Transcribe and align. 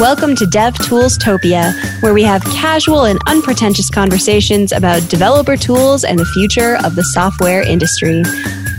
Welcome 0.00 0.34
to 0.36 0.46
DevToolsTopia, 0.46 2.02
where 2.02 2.14
we 2.14 2.22
have 2.22 2.42
casual 2.44 3.04
and 3.04 3.18
unpretentious 3.26 3.90
conversations 3.90 4.72
about 4.72 5.06
developer 5.10 5.58
tools 5.58 6.04
and 6.04 6.18
the 6.18 6.24
future 6.24 6.78
of 6.82 6.96
the 6.96 7.04
software 7.04 7.60
industry. 7.60 8.22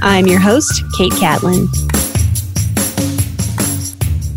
I'm 0.01 0.25
your 0.25 0.39
host, 0.39 0.83
Kate 0.97 1.11
Catlin. 1.11 1.67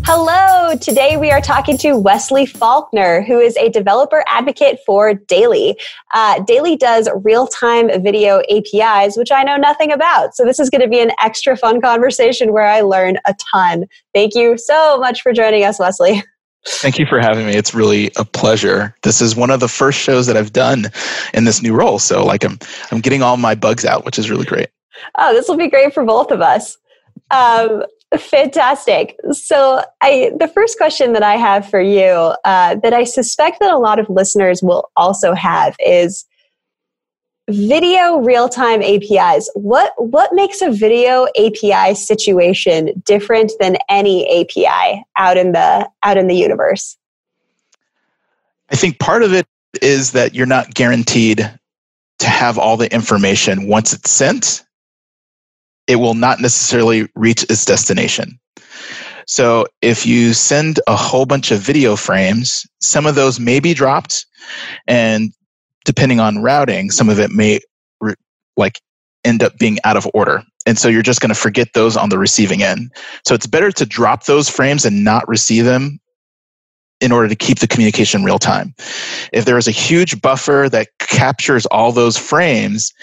Hello. 0.05 0.75
Today 0.75 1.17
we 1.17 1.31
are 1.31 1.41
talking 1.41 1.75
to 1.79 1.97
Wesley 1.97 2.45
Faulkner, 2.45 3.23
who 3.23 3.39
is 3.39 3.57
a 3.57 3.69
developer 3.69 4.23
advocate 4.27 4.77
for 4.85 5.15
Daily. 5.15 5.79
Uh, 6.13 6.43
Daily 6.43 6.75
does 6.75 7.09
real 7.23 7.47
time 7.47 7.89
video 8.03 8.43
APIs, 8.51 9.17
which 9.17 9.31
I 9.31 9.41
know 9.41 9.57
nothing 9.57 9.91
about. 9.91 10.35
So 10.35 10.45
this 10.45 10.59
is 10.59 10.69
going 10.69 10.81
to 10.81 10.87
be 10.87 10.99
an 10.99 11.13
extra 11.19 11.57
fun 11.57 11.81
conversation 11.81 12.53
where 12.53 12.67
I 12.67 12.81
learn 12.81 13.17
a 13.25 13.33
ton. 13.51 13.85
Thank 14.13 14.35
you 14.35 14.59
so 14.59 14.99
much 14.99 15.23
for 15.23 15.33
joining 15.33 15.63
us, 15.63 15.79
Wesley. 15.79 16.21
Thank 16.67 16.97
you 16.97 17.05
for 17.05 17.19
having 17.19 17.45
me. 17.45 17.53
It's 17.53 17.73
really 17.73 18.11
a 18.17 18.25
pleasure. 18.25 18.95
This 19.03 19.21
is 19.21 19.35
one 19.35 19.51
of 19.51 19.59
the 19.59 19.67
first 19.67 19.99
shows 19.99 20.25
that 20.25 20.35
I've 20.35 20.53
done 20.53 20.85
in 21.33 21.43
this 21.43 21.61
new 21.61 21.75
role. 21.75 21.99
So 21.99 22.25
like 22.25 22.43
I'm 22.43 22.57
I'm 22.91 23.01
getting 23.01 23.21
all 23.21 23.37
my 23.37 23.55
bugs 23.55 23.85
out, 23.85 24.03
which 24.03 24.17
is 24.17 24.29
really 24.29 24.45
great. 24.45 24.69
Oh, 25.17 25.33
this 25.33 25.47
will 25.47 25.57
be 25.57 25.69
great 25.69 25.93
for 25.93 26.03
both 26.03 26.31
of 26.31 26.41
us. 26.41 26.77
Um, 27.31 27.83
Fantastic. 28.17 29.17
So, 29.31 29.83
I 30.01 30.31
the 30.39 30.47
first 30.47 30.77
question 30.77 31.13
that 31.13 31.23
I 31.23 31.35
have 31.35 31.69
for 31.69 31.81
you, 31.81 32.33
uh, 32.45 32.75
that 32.75 32.93
I 32.93 33.03
suspect 33.03 33.59
that 33.59 33.73
a 33.73 33.77
lot 33.77 33.99
of 33.99 34.09
listeners 34.09 34.61
will 34.61 34.89
also 34.95 35.33
have, 35.33 35.75
is 35.85 36.25
video 37.49 38.17
real 38.17 38.49
time 38.49 38.81
APIs. 38.81 39.49
What 39.53 39.93
what 39.97 40.33
makes 40.33 40.61
a 40.61 40.71
video 40.71 41.27
API 41.39 41.95
situation 41.95 43.01
different 43.05 43.51
than 43.59 43.77
any 43.89 44.41
API 44.41 45.03
out 45.17 45.37
in 45.37 45.51
the 45.51 45.89
out 46.03 46.17
in 46.17 46.27
the 46.27 46.35
universe? 46.35 46.97
I 48.71 48.75
think 48.75 48.99
part 48.99 49.23
of 49.23 49.33
it 49.33 49.45
is 49.81 50.11
that 50.13 50.33
you're 50.33 50.45
not 50.45 50.73
guaranteed 50.73 51.59
to 52.19 52.27
have 52.27 52.57
all 52.57 52.77
the 52.77 52.91
information 52.93 53.67
once 53.67 53.93
it's 53.93 54.09
sent 54.09 54.65
it 55.87 55.97
will 55.97 56.13
not 56.13 56.39
necessarily 56.39 57.07
reach 57.15 57.43
its 57.43 57.65
destination. 57.65 58.39
So 59.27 59.67
if 59.81 60.05
you 60.05 60.33
send 60.33 60.79
a 60.87 60.95
whole 60.95 61.25
bunch 61.25 61.51
of 61.51 61.59
video 61.59 61.95
frames, 61.95 62.65
some 62.79 63.05
of 63.05 63.15
those 63.15 63.39
may 63.39 63.59
be 63.59 63.73
dropped, 63.73 64.25
and 64.87 65.31
depending 65.85 66.19
on 66.19 66.39
routing, 66.39 66.91
some 66.91 67.09
of 67.09 67.19
it 67.19 67.31
may 67.31 67.61
re- 68.01 68.15
like 68.57 68.81
end 69.23 69.41
up 69.41 69.57
being 69.57 69.77
out 69.83 69.97
of 69.97 70.07
order. 70.13 70.43
And 70.65 70.77
so 70.77 70.87
you're 70.87 71.01
just 71.01 71.21
going 71.21 71.29
to 71.29 71.35
forget 71.39 71.69
those 71.73 71.95
on 71.95 72.09
the 72.09 72.17
receiving 72.17 72.63
end. 72.63 72.91
So 73.25 73.33
it's 73.33 73.47
better 73.47 73.71
to 73.71 73.85
drop 73.85 74.25
those 74.25 74.49
frames 74.49 74.83
and 74.85 75.03
not 75.03 75.27
receive 75.27 75.65
them 75.65 75.99
in 77.01 77.11
order 77.11 77.27
to 77.27 77.35
keep 77.35 77.59
the 77.59 77.67
communication 77.67 78.23
real 78.23 78.39
time. 78.39 78.73
If 79.31 79.45
there 79.45 79.57
is 79.57 79.67
a 79.67 79.71
huge 79.71 80.21
buffer 80.21 80.67
that 80.71 80.87
captures 80.99 81.65
all 81.67 81.91
those 81.91 82.17
frames, 82.17 82.93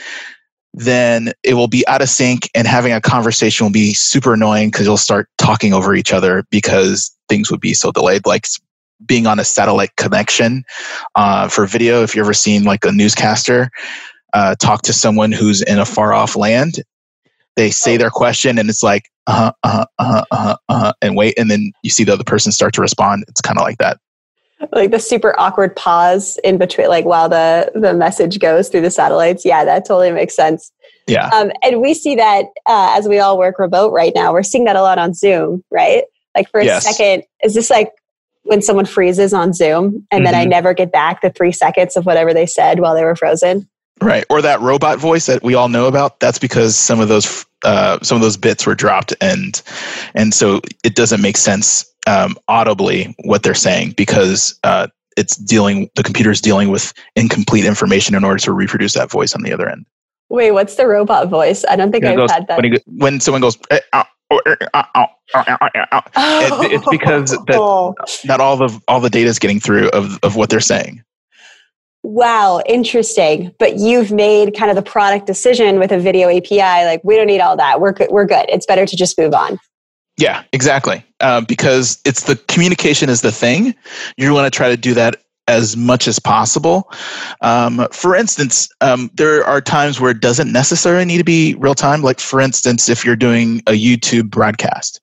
then 0.74 1.32
it 1.42 1.54
will 1.54 1.68
be 1.68 1.86
out 1.86 2.00
of 2.00 2.08
sync 2.08 2.50
and 2.54 2.66
having 2.66 2.92
a 2.92 3.00
conversation 3.00 3.66
will 3.66 3.72
be 3.72 3.92
super 3.92 4.34
annoying 4.34 4.70
because 4.70 4.86
you'll 4.86 4.96
start 4.96 5.28
talking 5.36 5.74
over 5.74 5.94
each 5.94 6.12
other 6.12 6.44
because 6.50 7.14
things 7.28 7.50
would 7.50 7.60
be 7.60 7.74
so 7.74 7.92
delayed. 7.92 8.24
Like 8.24 8.46
being 9.06 9.26
on 9.26 9.38
a 9.38 9.44
satellite 9.44 9.94
connection 9.96 10.64
uh, 11.14 11.48
for 11.48 11.66
video, 11.66 12.02
if 12.02 12.14
you've 12.14 12.24
ever 12.24 12.34
seen 12.34 12.64
like 12.64 12.84
a 12.84 12.92
newscaster 12.92 13.70
uh, 14.32 14.54
talk 14.56 14.82
to 14.82 14.92
someone 14.92 15.32
who's 15.32 15.62
in 15.62 15.78
a 15.78 15.84
far 15.84 16.12
off 16.12 16.36
land, 16.36 16.76
they 17.56 17.70
say 17.70 17.96
their 17.96 18.10
question 18.10 18.58
and 18.58 18.70
it's 18.70 18.82
like, 18.82 19.10
uh 19.26 19.32
huh, 19.32 19.52
uh 19.62 19.84
huh, 20.00 20.24
uh 20.30 20.36
huh, 20.36 20.56
uh-huh, 20.68 20.92
and 21.02 21.16
wait. 21.16 21.38
And 21.38 21.50
then 21.50 21.72
you 21.82 21.90
see 21.90 22.04
the 22.04 22.12
other 22.12 22.24
person 22.24 22.50
start 22.50 22.74
to 22.74 22.80
respond. 22.80 23.24
It's 23.28 23.40
kind 23.40 23.58
of 23.58 23.62
like 23.62 23.78
that 23.78 23.98
like 24.70 24.90
the 24.90 24.98
super 24.98 25.38
awkward 25.38 25.74
pause 25.74 26.38
in 26.44 26.58
between 26.58 26.88
like 26.88 27.04
while 27.04 27.28
the 27.28 27.70
the 27.74 27.92
message 27.92 28.38
goes 28.38 28.68
through 28.68 28.80
the 28.80 28.90
satellites 28.90 29.44
yeah 29.44 29.64
that 29.64 29.84
totally 29.84 30.12
makes 30.12 30.36
sense 30.36 30.70
yeah 31.08 31.28
um, 31.28 31.50
and 31.64 31.80
we 31.80 31.94
see 31.94 32.14
that 32.14 32.44
uh, 32.66 32.94
as 32.96 33.08
we 33.08 33.18
all 33.18 33.38
work 33.38 33.58
remote 33.58 33.90
right 33.92 34.12
now 34.14 34.32
we're 34.32 34.42
seeing 34.42 34.64
that 34.64 34.76
a 34.76 34.82
lot 34.82 34.98
on 34.98 35.12
zoom 35.14 35.64
right 35.70 36.04
like 36.36 36.48
for 36.50 36.60
a 36.60 36.64
yes. 36.64 36.84
second 36.84 37.24
is 37.42 37.54
this 37.54 37.70
like 37.70 37.90
when 38.52 38.60
someone 38.60 38.84
freezes 38.84 39.32
on 39.32 39.54
zoom 39.54 40.06
and 40.10 40.18
mm-hmm. 40.18 40.24
then 40.24 40.34
i 40.34 40.42
mm-hmm. 40.42 40.50
never 40.50 40.74
get 40.74 40.92
back 40.92 41.22
the 41.22 41.30
three 41.30 41.52
seconds 41.52 41.96
of 41.96 42.04
whatever 42.04 42.34
they 42.34 42.44
said 42.44 42.80
while 42.80 42.94
they 42.94 43.02
were 43.02 43.16
frozen 43.16 43.66
right 44.02 44.26
or 44.28 44.42
that 44.42 44.60
robot 44.60 44.98
voice 44.98 45.24
that 45.24 45.42
we 45.42 45.54
all 45.54 45.70
know 45.70 45.86
about 45.86 46.20
that's 46.20 46.38
because 46.38 46.76
some 46.76 47.00
of 47.00 47.08
those 47.08 47.46
uh, 47.64 47.98
some 48.02 48.16
of 48.16 48.22
those 48.22 48.36
bits 48.36 48.66
were 48.66 48.74
dropped 48.74 49.14
and 49.22 49.62
and 50.14 50.34
so 50.34 50.60
it 50.84 50.94
doesn't 50.94 51.22
make 51.22 51.36
sense 51.36 51.86
um, 52.06 52.36
audibly 52.48 53.14
what 53.24 53.42
they're 53.42 53.54
saying 53.54 53.94
because 53.96 54.58
uh, 54.64 54.86
it's 55.16 55.36
dealing 55.36 55.88
the 55.94 56.02
computer's 56.02 56.40
dealing 56.40 56.68
with 56.68 56.92
incomplete 57.16 57.64
information 57.64 58.14
in 58.14 58.24
order 58.24 58.38
to 58.38 58.52
reproduce 58.52 58.94
that 58.94 59.10
voice 59.10 59.34
on 59.34 59.42
the 59.42 59.52
other 59.52 59.68
end. 59.68 59.86
Wait, 60.28 60.52
what's 60.52 60.76
the 60.76 60.86
robot 60.86 61.28
voice? 61.28 61.64
I 61.68 61.76
don't 61.76 61.92
think 61.92 62.04
I've 62.04 62.16
goes, 62.16 62.30
had 62.30 62.46
that. 62.46 62.60
When, 62.60 62.78
when 62.86 63.20
someone 63.20 63.42
goes, 63.42 63.58
eh, 63.70 63.80
oh, 64.74 65.06
it's 65.34 66.88
because 66.90 67.30
that 67.46 68.20
not 68.24 68.40
all 68.40 68.56
the 68.56 68.80
all 68.88 69.00
the 69.00 69.10
data 69.10 69.28
is 69.28 69.38
getting 69.38 69.60
through 69.60 69.88
of 69.90 70.18
of 70.22 70.36
what 70.36 70.50
they're 70.50 70.60
saying. 70.60 71.02
Wow, 72.04 72.60
interesting. 72.66 73.54
But 73.58 73.78
you've 73.78 74.10
made 74.10 74.56
kind 74.56 74.70
of 74.70 74.76
the 74.76 74.82
product 74.82 75.26
decision 75.26 75.78
with 75.78 75.92
a 75.92 75.98
video 75.98 76.28
API. 76.28 76.84
Like, 76.84 77.00
we 77.04 77.16
don't 77.16 77.28
need 77.28 77.40
all 77.40 77.56
that. 77.56 77.80
We're 77.80 77.92
good. 77.92 78.10
We're 78.10 78.26
good. 78.26 78.46
It's 78.48 78.66
better 78.66 78.86
to 78.86 78.96
just 78.96 79.16
move 79.18 79.34
on. 79.34 79.58
Yeah, 80.18 80.42
exactly. 80.52 81.04
Uh, 81.20 81.40
because 81.42 82.00
it's 82.04 82.24
the 82.24 82.36
communication 82.48 83.08
is 83.08 83.22
the 83.22 83.32
thing. 83.32 83.74
You 84.16 84.32
want 84.34 84.52
to 84.52 84.56
try 84.56 84.68
to 84.68 84.76
do 84.76 84.94
that 84.94 85.21
as 85.48 85.76
much 85.76 86.06
as 86.06 86.18
possible. 86.18 86.90
Um, 87.40 87.86
for 87.92 88.14
instance, 88.14 88.68
um, 88.80 89.10
there 89.14 89.44
are 89.44 89.60
times 89.60 90.00
where 90.00 90.10
it 90.10 90.20
doesn't 90.20 90.52
necessarily 90.52 91.04
need 91.04 91.18
to 91.18 91.24
be 91.24 91.54
real 91.56 91.74
time. 91.74 92.02
Like, 92.02 92.20
for 92.20 92.40
instance, 92.40 92.88
if 92.88 93.04
you're 93.04 93.16
doing 93.16 93.60
a 93.66 93.72
YouTube 93.72 94.30
broadcast 94.30 95.00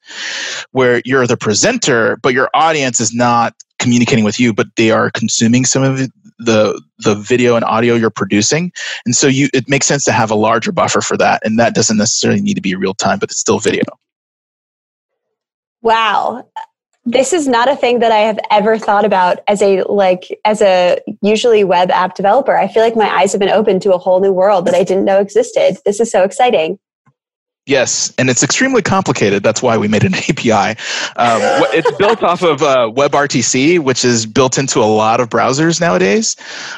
where 0.72 1.02
you're 1.06 1.28
the 1.28 1.38
presenter, 1.38 2.18
but 2.18 2.34
your 2.34 2.50
audience 2.54 3.00
is 3.00 3.14
not 3.14 3.54
communicating 3.80 4.24
with 4.24 4.40
you, 4.40 4.54
but 4.54 4.68
they 4.76 4.92
are 4.92 5.12
consuming 5.12 5.66
some 5.66 5.84
of 5.84 5.98
the 5.98 6.82
the 7.00 7.16
video 7.16 7.56
and 7.56 7.66
audio 7.66 7.96
you're 7.96 8.10
producing, 8.10 8.72
and 9.06 9.14
so 9.14 9.28
you 9.28 9.50
it 9.54 9.68
makes 9.68 9.86
sense 9.86 10.06
to 10.06 10.14
have 10.14 10.32
a 10.32 10.36
larger 10.36 10.72
buffer 10.72 11.02
for 11.02 11.18
that, 11.18 11.46
and 11.46 11.60
that 11.60 11.76
doesn't 11.76 11.98
necessarily 11.98 12.40
need 12.42 12.54
to 12.54 12.62
be 12.62 12.76
real 12.76 12.94
time, 12.94 13.20
but 13.20 13.30
it's 13.30 13.40
still 13.40 13.60
video. 13.60 13.84
Wow. 15.82 16.50
This 17.12 17.34
is 17.34 17.48
not 17.48 17.68
a 17.68 17.76
thing 17.76 18.00
that 18.00 18.12
I 18.12 18.20
have 18.20 18.40
ever 18.52 18.78
thought 18.78 19.04
about 19.04 19.40
as 19.48 19.62
a 19.64 19.82
like 19.84 20.40
as 20.46 20.62
a 20.62 21.00
usually 21.22 21.64
web 21.64 21.90
app 21.90 22.14
developer. 22.14 22.56
I 22.56 22.68
feel 22.68 22.84
like 22.84 22.96
my 22.96 23.10
eyes 23.10 23.32
have 23.32 23.40
been 23.40 23.50
opened 23.50 23.82
to 23.84 23.94
a 23.94 23.98
whole 23.98 24.20
new 24.20 24.32
world 24.32 24.66
that 24.66 24.76
I 24.76 24.84
didn't 24.84 25.06
know 25.06 25.20
existed. 25.20 25.78
This 25.86 26.00
is 26.00 26.12
so 26.12 26.24
exciting. 26.24 26.78
Yes, 27.66 28.14
and 28.18 28.30
it's 28.30 28.44
extremely 28.44 28.82
complicated. 28.82 29.44
That's 29.44 29.62
why 29.62 29.78
we 29.78 29.88
made 29.88 30.04
an 30.04 30.16
API. 30.30 30.80
Um, 31.18 31.42
it's 31.74 31.92
built 31.98 32.24
off 32.24 32.42
of 32.42 32.62
uh, 32.62 32.92
WebRTC, 32.92 33.80
which 33.80 34.06
is 34.06 34.26
built 34.26 34.58
into 34.58 34.80
a 34.80 34.86
lot 34.86 35.20
of 35.20 35.30
browsers 35.30 35.80
nowadays. 35.80 36.36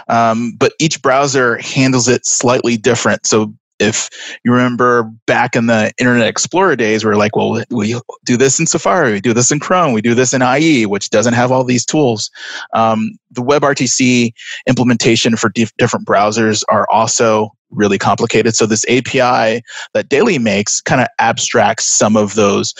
Um, 0.10 0.54
but 0.58 0.74
each 0.80 1.02
browser 1.02 1.58
handles 1.58 2.08
it 2.08 2.26
slightly 2.26 2.78
different. 2.78 3.26
So 3.26 3.54
if 3.82 4.10
you 4.46 4.52
remember 4.52 5.04
back 5.26 5.56
in 5.56 5.66
the 5.66 5.92
Internet 5.98 6.28
Explorer 6.28 6.76
days, 6.76 7.04
we 7.04 7.12
are 7.12 7.16
like, 7.16 7.36
well, 7.36 7.64
we 7.72 8.00
do 8.24 8.38
this 8.38 8.60
in 8.60 8.68
Safari, 8.68 9.12
we 9.12 9.20
do 9.20 9.34
this 9.34 9.52
in 9.52 9.60
Chrome, 9.60 9.94
we 9.94 10.02
do 10.02 10.14
this 10.14 10.34
in 10.34 10.42
IE, 10.42 10.86
which 10.86 11.10
doesn't 11.10 11.34
have 11.34 11.52
all 11.52 11.64
these 11.64 11.86
tools. 11.86 12.30
Um, 12.74 13.12
the 13.32 13.42
WebRTC 13.42 14.32
implementation 14.68 15.36
for 15.36 15.50
dif- 15.50 15.76
different 15.78 16.08
browsers 16.08 16.64
are 16.70 16.88
also 16.92 17.50
really 17.72 17.98
complicated. 17.98 18.56
So 18.56 18.66
this 18.66 18.86
API 18.86 19.64
that 19.94 20.10
Daily 20.10 20.38
makes 20.38 20.80
kind 20.82 21.02
of 21.02 21.08
abstracts 21.20 21.86
some 21.86 22.16
of 22.16 22.36
those 22.36 22.74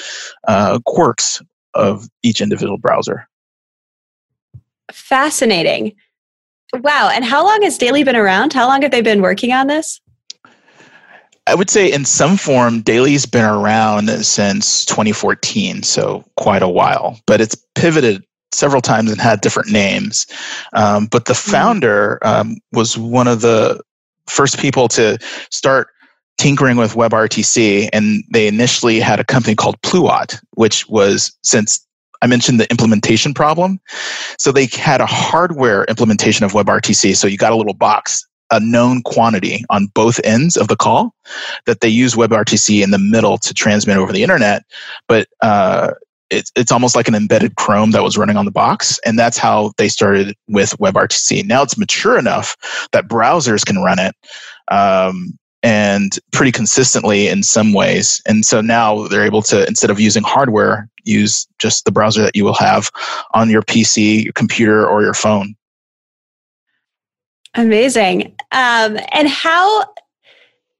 uh, 0.48 0.80
quirks 0.86 1.42
of 1.74 2.08
each 2.22 2.42
individual 2.42 2.78
browser. 2.78 3.28
Fascinating. 4.92 5.94
Wow. 6.74 7.10
And 7.14 7.26
how 7.26 7.44
long 7.44 7.64
has 7.64 7.78
Daily 7.78 8.04
been 8.04 8.16
around? 8.16 8.54
How 8.54 8.68
long 8.68 8.82
have 8.82 8.92
they 8.92 9.02
been 9.02 9.22
working 9.22 9.52
on 9.52 9.68
this? 9.68 10.00
I 11.48 11.56
would 11.56 11.70
say 11.70 11.92
in 11.92 12.06
some 12.06 12.38
form, 12.38 12.82
Daily's 12.82 13.26
been 13.26 13.46
around 13.46 14.10
since 14.24 14.86
2014, 14.86 15.84
so 15.84 16.24
quite 16.38 16.62
a 16.62 16.70
while, 16.70 17.20
but 17.26 17.42
it's 17.42 17.56
pivoted 17.76 18.24
several 18.54 18.82
times 18.82 19.12
and 19.12 19.20
had 19.20 19.42
different 19.42 19.72
names. 19.72 20.28
Um, 20.74 21.08
but 21.08 21.26
the 21.26 21.34
hmm. 21.34 21.52
founder 21.52 22.20
um, 22.22 22.58
was 22.72 22.98
one 22.98 23.28
of 23.28 23.42
the 23.42 23.82
first 24.28 24.60
people 24.60 24.88
to 24.90 25.18
start 25.50 25.88
tinkering 26.38 26.78
with 26.78 26.94
WebRTC, 26.94 27.90
and 27.92 28.24
they 28.32 28.48
initially 28.48 29.00
had 29.00 29.20
a 29.20 29.24
company 29.24 29.56
called 29.56 29.82
Pluot, 29.82 30.40
which 30.52 30.88
was 30.90 31.36
since 31.44 31.86
I 32.22 32.28
mentioned 32.28 32.60
the 32.60 32.70
implementation 32.70 33.34
problem. 33.34 33.80
So 34.38 34.52
they 34.52 34.68
had 34.68 35.02
a 35.02 35.08
hardware 35.08 35.86
implementation 35.86 36.46
of 36.46 36.52
WebRTC. 36.52 37.16
So 37.16 37.28
you 37.28 37.38
got 37.38 37.52
a 37.52 37.56
little 37.56 37.74
box 37.74 38.28
a 38.52 38.60
known 38.60 39.02
quantity 39.04 39.64
on 39.70 39.88
both 39.88 40.20
ends 40.24 40.58
of 40.58 40.68
the 40.68 40.76
call 40.76 41.16
that 41.66 41.82
they 41.82 41.90
use 41.90 42.16
WebRTC 42.16 42.84
in 42.84 42.92
the 42.92 43.00
middle 43.00 43.38
to 43.38 43.54
transmit 43.54 43.98
over 43.98 44.12
the 44.12 44.24
internet. 44.24 44.64
But 45.08 45.28
uh, 45.42 45.94
it's 46.30 46.52
it's 46.56 46.72
almost 46.72 46.96
like 46.96 47.08
an 47.08 47.16
embedded 47.16 47.56
Chrome 47.56 47.92
that 47.92 48.04
was 48.04 48.18
running 48.18 48.38
on 48.38 48.46
the 48.46 48.52
box, 48.52 49.00
and 49.06 49.18
that's 49.18 49.38
how 49.38 49.74
they 49.78 49.88
started 49.88 50.36
with 50.48 50.78
WebRTC. 50.80 51.46
Now 51.46 51.64
it's 51.64 51.78
mature 51.78 52.18
enough 52.18 52.56
that 52.92 53.08
browsers 53.08 53.66
can 53.66 53.78
run 53.78 54.00
it. 54.00 54.16
Um, 54.70 55.38
and 55.64 56.18
pretty 56.32 56.52
consistently 56.52 57.28
in 57.28 57.44
some 57.44 57.72
ways. 57.72 58.20
And 58.26 58.44
so 58.44 58.62
now 58.62 59.08
they're 59.08 59.26
able 59.26 59.44
to, 59.44 59.68
instead 59.68 59.92
of 59.92 60.00
using 60.00 60.24
hardware, 60.24 60.90
use 61.04 61.48
just 61.60 61.86
the 61.86 61.92
browser 61.92 62.24
that 62.24 62.36
you 62.36 62.44
will 62.44 62.56
have 62.56 62.90
on 63.36 63.50
your 63.50 63.62
PC, 63.62 64.24
your 64.24 64.34
computer, 64.34 64.88
or 64.88 65.04
your 65.04 65.14
phone. 65.14 65.56
Amazing. 67.56 68.36
Um, 68.52 68.98
and 69.12 69.28
how 69.28 69.86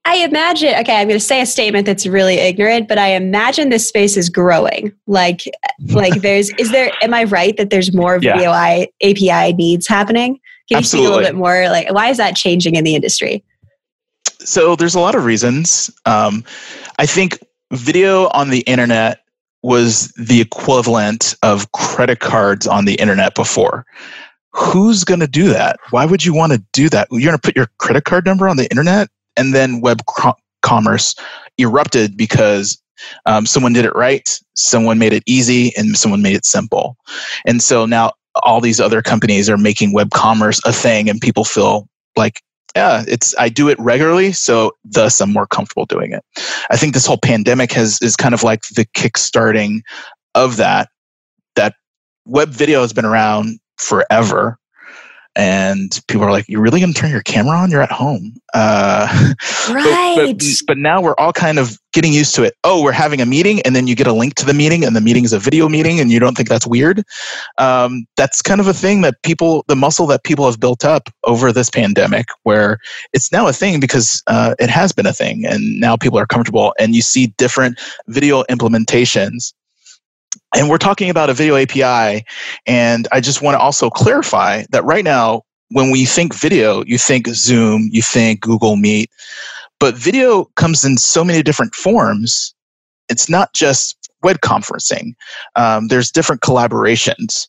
I 0.04 0.16
imagine, 0.16 0.74
okay, 0.80 1.00
I'm 1.00 1.06
going 1.06 1.18
to 1.18 1.24
say 1.24 1.40
a 1.40 1.46
statement 1.46 1.86
that's 1.86 2.06
really 2.06 2.34
ignorant, 2.34 2.88
but 2.88 2.98
I 2.98 3.08
imagine 3.08 3.68
this 3.68 3.86
space 3.86 4.16
is 4.16 4.28
growing. 4.28 4.92
Like, 5.06 5.42
like 5.90 6.22
there's, 6.22 6.50
is 6.58 6.72
there, 6.72 6.90
am 7.02 7.14
I 7.14 7.24
right 7.24 7.56
that 7.56 7.70
there's 7.70 7.94
more 7.94 8.18
video 8.18 8.52
yeah. 8.52 8.86
API 9.02 9.52
needs 9.52 9.86
happening? 9.86 10.40
Can 10.68 10.76
you 10.76 10.76
Absolutely. 10.78 10.84
speak 10.84 10.98
a 11.00 11.16
little 11.16 11.32
bit 11.32 11.38
more? 11.38 11.68
Like, 11.68 11.92
why 11.92 12.08
is 12.08 12.16
that 12.16 12.34
changing 12.34 12.74
in 12.74 12.84
the 12.84 12.94
industry? 12.94 13.44
So 14.40 14.74
there's 14.74 14.94
a 14.94 15.00
lot 15.00 15.14
of 15.14 15.24
reasons. 15.24 15.90
Um, 16.04 16.42
I 16.98 17.06
think 17.06 17.38
video 17.70 18.28
on 18.28 18.50
the 18.50 18.60
internet 18.60 19.20
was 19.62 20.08
the 20.16 20.40
equivalent 20.40 21.36
of 21.42 21.70
credit 21.70 22.18
cards 22.18 22.66
on 22.66 22.84
the 22.84 22.94
internet 22.94 23.36
before 23.36 23.86
who's 24.52 25.04
going 25.04 25.20
to 25.20 25.26
do 25.26 25.48
that? 25.48 25.78
Why 25.90 26.04
would 26.04 26.24
you 26.24 26.34
want 26.34 26.52
to 26.52 26.62
do 26.72 26.88
that? 26.90 27.08
You're 27.10 27.30
going 27.30 27.38
to 27.38 27.40
put 27.40 27.56
your 27.56 27.68
credit 27.78 28.04
card 28.04 28.26
number 28.26 28.48
on 28.48 28.56
the 28.56 28.70
internet? 28.70 29.08
And 29.36 29.54
then 29.54 29.80
web 29.80 30.02
commerce 30.62 31.14
erupted 31.58 32.16
because 32.16 32.80
um, 33.26 33.46
someone 33.46 33.72
did 33.72 33.84
it 33.84 33.94
right, 33.94 34.38
someone 34.54 34.98
made 34.98 35.12
it 35.12 35.22
easy, 35.26 35.72
and 35.76 35.96
someone 35.96 36.22
made 36.22 36.36
it 36.36 36.44
simple. 36.44 36.96
And 37.46 37.62
so 37.62 37.86
now 37.86 38.12
all 38.42 38.60
these 38.60 38.80
other 38.80 39.02
companies 39.02 39.50
are 39.50 39.58
making 39.58 39.92
web 39.92 40.10
commerce 40.10 40.60
a 40.64 40.72
thing, 40.72 41.08
and 41.08 41.20
people 41.20 41.44
feel 41.44 41.88
like, 42.16 42.40
yeah, 42.76 43.04
it's 43.06 43.34
I 43.38 43.48
do 43.48 43.68
it 43.68 43.78
regularly, 43.78 44.32
so 44.32 44.72
thus 44.84 45.20
I'm 45.20 45.32
more 45.32 45.46
comfortable 45.46 45.86
doing 45.86 46.12
it. 46.12 46.24
I 46.70 46.76
think 46.76 46.94
this 46.94 47.06
whole 47.06 47.18
pandemic 47.18 47.72
has 47.72 47.98
is 48.00 48.16
kind 48.16 48.34
of 48.34 48.42
like 48.42 48.62
the 48.74 48.86
kickstarting 48.96 49.80
of 50.34 50.56
that. 50.56 50.88
That 51.56 51.74
web 52.24 52.50
video 52.50 52.80
has 52.80 52.92
been 52.92 53.04
around 53.04 53.58
forever. 53.82 54.58
And 55.34 55.98
people 56.08 56.24
are 56.24 56.30
like 56.30 56.46
you're 56.46 56.60
really 56.60 56.78
going 56.78 56.92
to 56.92 57.00
turn 57.00 57.10
your 57.10 57.22
camera 57.22 57.56
on? 57.56 57.70
You're 57.70 57.80
at 57.80 57.90
home. 57.90 58.34
Uh, 58.52 59.08
right 59.70 60.14
but, 60.18 60.38
but, 60.38 60.46
but, 60.66 60.76
now 60.76 61.00
we're 61.00 61.14
all 61.16 61.32
kind 61.32 61.58
of 61.58 61.78
getting 61.94 62.12
used 62.12 62.34
to 62.34 62.42
it. 62.42 62.54
Oh 62.64 62.82
we're 62.82 62.92
having 62.92 63.18
a 63.22 63.24
meeting 63.24 63.62
and 63.62 63.74
then 63.74 63.86
you 63.86 63.96
get 63.96 64.06
a 64.06 64.12
link 64.12 64.34
to 64.34 64.44
the 64.44 64.52
meeting 64.52 64.84
and 64.84 64.94
the 64.94 65.00
meeting 65.00 65.24
is 65.24 65.32
a 65.32 65.38
video 65.38 65.70
meeting 65.70 66.00
and 66.00 66.10
you 66.10 66.20
don't 66.20 66.36
think 66.36 66.50
that's 66.50 66.66
weird. 66.66 67.02
Um, 67.56 68.04
that's 68.18 68.42
kind 68.42 68.60
of 68.60 68.66
a 68.66 68.74
thing 68.74 69.00
that 69.02 69.22
people 69.22 69.64
the 69.68 69.76
muscle 69.76 70.06
that 70.08 70.22
people 70.22 70.44
have 70.44 70.60
built 70.60 70.84
up 70.84 71.08
over 71.24 71.50
this 71.50 71.70
pandemic 71.70 72.26
where 72.42 72.76
it's 73.14 73.32
now 73.32 73.48
a 73.48 73.54
thing 73.54 73.80
because 73.80 74.22
uh, 74.26 74.54
it 74.58 74.68
has 74.68 74.92
been 74.92 75.06
a 75.06 75.14
thing 75.14 75.46
and 75.46 75.80
now 75.80 75.96
people 75.96 76.18
are 76.18 76.26
comfortable 76.26 76.74
and 76.78 76.94
you 76.94 77.00
see 77.00 77.28
different 77.38 77.80
video 78.06 78.42
implementations 78.50 79.54
and 80.54 80.68
we're 80.68 80.78
talking 80.78 81.10
about 81.10 81.30
a 81.30 81.34
video 81.34 81.56
API. 81.56 82.24
And 82.66 83.08
I 83.12 83.20
just 83.20 83.42
want 83.42 83.54
to 83.54 83.58
also 83.58 83.90
clarify 83.90 84.64
that 84.70 84.84
right 84.84 85.04
now, 85.04 85.42
when 85.70 85.90
we 85.90 86.04
think 86.04 86.34
video, 86.34 86.84
you 86.84 86.98
think 86.98 87.28
Zoom, 87.28 87.88
you 87.90 88.02
think 88.02 88.40
Google 88.40 88.76
Meet, 88.76 89.10
but 89.80 89.94
video 89.94 90.44
comes 90.56 90.84
in 90.84 90.98
so 90.98 91.24
many 91.24 91.42
different 91.42 91.74
forms. 91.74 92.54
It's 93.08 93.28
not 93.28 93.54
just 93.54 93.96
web 94.22 94.40
conferencing. 94.40 95.14
Um, 95.56 95.88
there's 95.88 96.10
different 96.10 96.42
collaborations. 96.42 97.48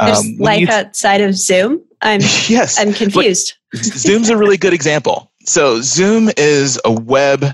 There's 0.00 0.18
um, 0.18 0.36
life 0.38 0.68
th- 0.68 0.70
outside 0.70 1.20
of 1.20 1.34
Zoom. 1.34 1.82
I'm 2.02 2.20
yes. 2.48 2.78
I'm 2.78 2.92
confused. 2.92 3.54
Zoom's 3.74 4.28
a 4.28 4.36
really 4.36 4.56
good 4.56 4.72
example. 4.72 5.32
So 5.44 5.80
Zoom 5.80 6.30
is 6.36 6.80
a 6.84 6.92
web 6.92 7.44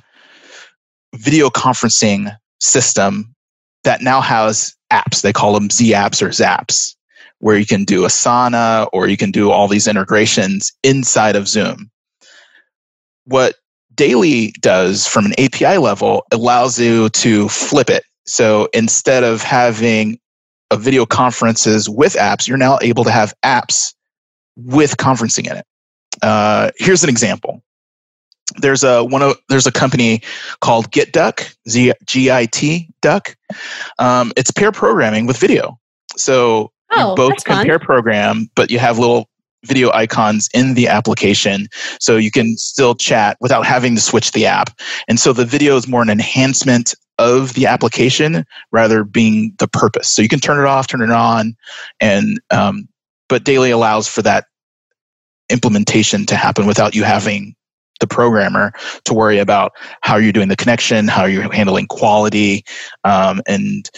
video 1.15 1.49
conferencing 1.51 2.37
system 2.61 3.32
that 3.85 4.03
now 4.03 4.21
has 4.21 4.75
apps. 4.93 5.23
They 5.23 5.33
call 5.33 5.55
them 5.55 5.71
Z 5.71 5.93
apps 5.93 6.23
or 6.23 6.29
Zapps, 6.29 6.95
where 7.39 7.57
you 7.57 7.67
can 7.67 7.85
do 7.85 8.03
Asana 8.03 8.89
or 8.93 9.09
you 9.09 9.17
can 9.17 9.31
do 9.31 9.51
all 9.51 9.69
these 9.69 9.89
integrations 9.89 10.73
inside 10.83 11.37
of 11.37 11.49
Zoom. 11.49 11.91
What 13.25 13.57
Daily 13.95 14.53
does 14.61 15.07
from 15.07 15.27
an 15.27 15.39
API 15.39 15.79
level 15.79 16.25
allows 16.33 16.79
you 16.79 17.11
to 17.11 17.49
flip 17.49 17.91
it. 17.91 18.05
So 18.27 18.69
instead 18.73 19.23
of 19.23 19.43
having 19.43 20.19
a 20.71 20.77
video 20.77 21.05
conferences 21.05 21.89
with 21.89 22.15
apps, 22.15 22.49
you're 22.49 22.57
now 22.57 22.79
able 22.81 23.05
to 23.05 23.11
have 23.11 23.35
apps 23.45 23.93
with 24.57 24.97
conferencing 24.97 25.51
in 25.51 25.59
it. 25.59 25.67
Uh, 26.23 26.71
here's 26.79 27.03
an 27.03 27.11
example 27.11 27.63
there's 28.59 28.85
a 28.85 29.05
one 29.05 29.23
of 29.23 29.37
there's 29.49 29.67
a 29.67 29.73
company 29.73 30.23
called 30.61 30.91
GitDuck, 30.91 31.55
Z 31.69 31.93
G 32.05 32.31
I 32.31 32.47
T 32.47 32.89
Duck. 33.01 33.37
Um, 33.99 34.33
it's 34.37 34.51
pair 34.51 34.73
programming 34.73 35.27
with 35.27 35.37
video. 35.37 35.79
So 36.17 36.73
oh, 36.91 37.11
you 37.11 37.17
both 37.17 37.45
can 37.45 37.57
fun. 37.57 37.67
pair 37.67 37.79
program, 37.79 38.51
but 38.55 38.71
you 38.71 38.79
have 38.79 38.99
little 38.99 39.29
video 39.65 39.93
icons 39.93 40.49
in 40.53 40.75
the 40.75 40.89
application 40.89 41.69
so 42.01 42.17
you 42.17 42.33
can 42.33 42.57
still 42.57 42.97
chat 42.97 43.37
without 43.41 43.65
having 43.65 43.95
to 43.95 44.01
switch 44.01 44.33
the 44.33 44.45
app. 44.45 44.77
And 45.07 45.21
so 45.21 45.33
the 45.33 45.45
video 45.45 45.77
is 45.77 45.87
more 45.87 46.03
an 46.03 46.11
enhancement 46.11 46.95
of 47.19 47.55
the 47.55 47.67
application 47.67 48.45
rather 48.73 49.05
being 49.05 49.55
the 49.59 49.69
purpose. 49.69 50.09
So 50.09 50.23
you 50.23 50.29
can 50.29 50.41
turn 50.41 50.59
it 50.59 50.67
off, 50.67 50.89
turn 50.89 51.03
it 51.03 51.11
on, 51.11 51.55
and 52.01 52.41
um, 52.51 52.89
but 53.29 53.45
Daily 53.45 53.71
allows 53.71 54.09
for 54.09 54.23
that 54.23 54.47
implementation 55.49 56.27
to 56.27 56.37
happen 56.37 56.67
without 56.67 56.95
you 56.95 57.05
having 57.05 57.55
the 58.03 58.07
programmer 58.07 58.75
to 59.05 59.15
worry 59.15 59.39
about 59.39 59.73
how 60.03 60.17
you're 60.17 60.33
doing 60.33 60.49
the 60.49 60.57
connection, 60.57 61.09
how 61.09 61.25
you're 61.25 61.51
handling 61.51 61.87
quality, 61.87 62.65
um, 63.05 63.41
and 63.47 63.91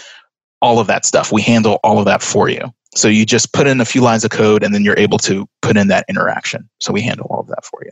all 0.62 0.78
of 0.78 0.86
that 0.86 1.04
stuff. 1.04 1.32
We 1.32 1.42
handle 1.42 1.80
all 1.82 1.98
of 1.98 2.04
that 2.04 2.22
for 2.22 2.48
you. 2.48 2.72
So 2.94 3.08
you 3.08 3.26
just 3.26 3.52
put 3.52 3.66
in 3.66 3.80
a 3.80 3.84
few 3.84 4.00
lines 4.00 4.24
of 4.24 4.30
code 4.30 4.62
and 4.62 4.72
then 4.72 4.84
you're 4.84 4.98
able 4.98 5.18
to 5.18 5.48
put 5.62 5.76
in 5.76 5.88
that 5.88 6.04
interaction. 6.08 6.68
So 6.80 6.92
we 6.92 7.02
handle 7.02 7.26
all 7.28 7.40
of 7.40 7.48
that 7.48 7.64
for 7.64 7.82
you. 7.84 7.90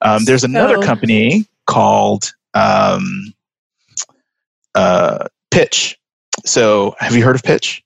Um, 0.00 0.24
there's 0.24 0.44
another 0.44 0.82
company 0.82 1.46
called 1.66 2.32
um, 2.54 3.34
uh, 4.74 5.26
Pitch. 5.50 5.98
So 6.46 6.94
have 6.98 7.14
you 7.14 7.22
heard 7.22 7.36
of 7.36 7.42
Pitch? 7.42 7.82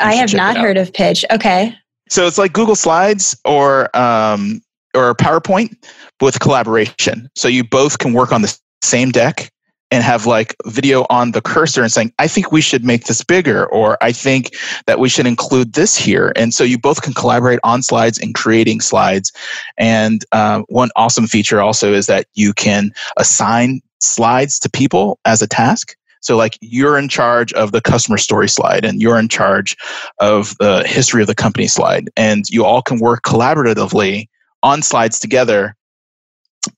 I 0.00 0.14
have 0.14 0.34
not 0.34 0.56
heard 0.56 0.76
of 0.76 0.92
Pitch. 0.92 1.24
Okay. 1.30 1.74
So 2.10 2.26
it's 2.26 2.38
like 2.38 2.52
Google 2.52 2.74
Slides 2.74 3.38
or 3.44 3.94
um, 3.96 4.60
or 5.06 5.14
PowerPoint 5.14 5.76
with 6.20 6.40
collaboration. 6.40 7.30
So 7.34 7.48
you 7.48 7.64
both 7.64 7.98
can 7.98 8.12
work 8.12 8.32
on 8.32 8.42
the 8.42 8.58
same 8.82 9.10
deck 9.10 9.50
and 9.90 10.02
have 10.02 10.26
like 10.26 10.54
video 10.66 11.06
on 11.08 11.32
the 11.32 11.40
cursor 11.40 11.82
and 11.82 11.90
saying, 11.90 12.12
I 12.18 12.28
think 12.28 12.52
we 12.52 12.60
should 12.60 12.84
make 12.84 13.04
this 13.04 13.24
bigger, 13.24 13.66
or 13.66 13.96
I 14.02 14.12
think 14.12 14.54
that 14.86 14.98
we 14.98 15.08
should 15.08 15.26
include 15.26 15.72
this 15.72 15.96
here. 15.96 16.32
And 16.36 16.52
so 16.52 16.62
you 16.62 16.78
both 16.78 17.02
can 17.02 17.14
collaborate 17.14 17.58
on 17.64 17.82
slides 17.82 18.18
and 18.18 18.34
creating 18.34 18.80
slides. 18.80 19.32
And 19.78 20.24
uh, 20.32 20.62
one 20.68 20.90
awesome 20.96 21.26
feature 21.26 21.60
also 21.60 21.94
is 21.94 22.06
that 22.06 22.26
you 22.34 22.52
can 22.52 22.92
assign 23.16 23.80
slides 24.00 24.58
to 24.60 24.70
people 24.70 25.18
as 25.24 25.40
a 25.40 25.46
task. 25.46 25.94
So, 26.20 26.36
like, 26.36 26.58
you're 26.60 26.98
in 26.98 27.08
charge 27.08 27.52
of 27.52 27.70
the 27.72 27.80
customer 27.80 28.18
story 28.18 28.48
slide 28.48 28.84
and 28.84 29.00
you're 29.00 29.18
in 29.18 29.28
charge 29.28 29.76
of 30.18 30.56
the 30.58 30.82
history 30.86 31.22
of 31.22 31.28
the 31.28 31.34
company 31.34 31.68
slide. 31.68 32.10
And 32.16 32.44
you 32.50 32.64
all 32.64 32.82
can 32.82 32.98
work 32.98 33.22
collaboratively 33.22 34.26
on 34.62 34.82
slides 34.82 35.18
together 35.18 35.76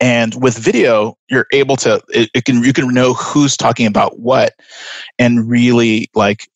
and 0.01 0.41
with 0.41 0.57
video 0.59 1.17
you're 1.29 1.47
able 1.53 1.77
to 1.77 2.01
it, 2.09 2.31
it, 2.35 2.45
can 2.45 2.63
you 2.63 2.73
can 2.73 2.93
know 2.93 3.15
who's 3.15 3.57
talking 3.57 3.87
about 3.87 4.21
what 4.21 4.55
and 5.19 5.49
really 5.49 6.09
like 6.15 6.49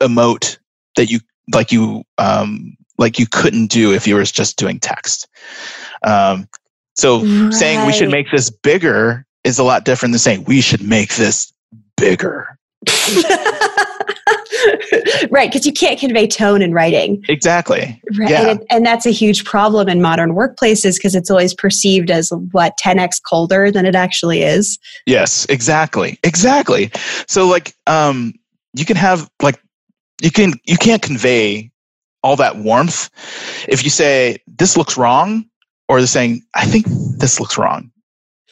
emote 0.00 0.58
that 0.96 1.10
you 1.10 1.20
like 1.52 1.72
you 1.72 2.04
um 2.18 2.76
like 2.96 3.18
you 3.18 3.26
couldn't 3.26 3.66
do 3.66 3.92
if 3.92 4.06
you 4.06 4.14
were 4.14 4.24
just 4.24 4.56
doing 4.56 4.78
text 4.78 5.28
um 6.04 6.48
so 6.94 7.24
right. 7.24 7.52
saying 7.52 7.86
we 7.86 7.92
should 7.92 8.10
make 8.10 8.30
this 8.30 8.50
bigger 8.50 9.26
is 9.42 9.58
a 9.58 9.64
lot 9.64 9.84
different 9.84 10.12
than 10.12 10.20
saying 10.20 10.44
we 10.44 10.60
should 10.60 10.82
make 10.82 11.14
this 11.16 11.52
bigger 11.96 12.58
right, 15.30 15.50
because 15.50 15.66
you 15.66 15.72
can't 15.72 15.98
convey 15.98 16.26
tone 16.26 16.62
in 16.62 16.72
writing. 16.72 17.24
Exactly. 17.28 18.00
Right. 18.18 18.30
Yeah. 18.30 18.50
And, 18.50 18.64
and 18.70 18.86
that's 18.86 19.06
a 19.06 19.10
huge 19.10 19.44
problem 19.44 19.88
in 19.88 20.00
modern 20.00 20.34
workplaces 20.34 20.96
because 20.96 21.14
it's 21.14 21.30
always 21.30 21.54
perceived 21.54 22.10
as 22.10 22.32
what 22.52 22.78
10x 22.78 23.20
colder 23.28 23.70
than 23.70 23.86
it 23.86 23.94
actually 23.94 24.42
is. 24.42 24.78
Yes, 25.06 25.46
exactly. 25.48 26.18
Exactly. 26.22 26.90
So 27.26 27.46
like 27.46 27.74
um 27.86 28.34
you 28.74 28.84
can 28.84 28.96
have 28.96 29.28
like 29.42 29.60
you 30.22 30.30
can 30.30 30.54
you 30.66 30.76
can't 30.76 31.02
convey 31.02 31.70
all 32.22 32.36
that 32.36 32.56
warmth 32.56 33.10
if 33.68 33.84
you 33.84 33.90
say 33.90 34.38
this 34.46 34.76
looks 34.76 34.96
wrong 34.96 35.44
or 35.88 36.00
they're 36.00 36.06
saying 36.06 36.42
I 36.54 36.64
think 36.66 36.86
this 37.18 37.40
looks 37.40 37.58
wrong. 37.58 37.90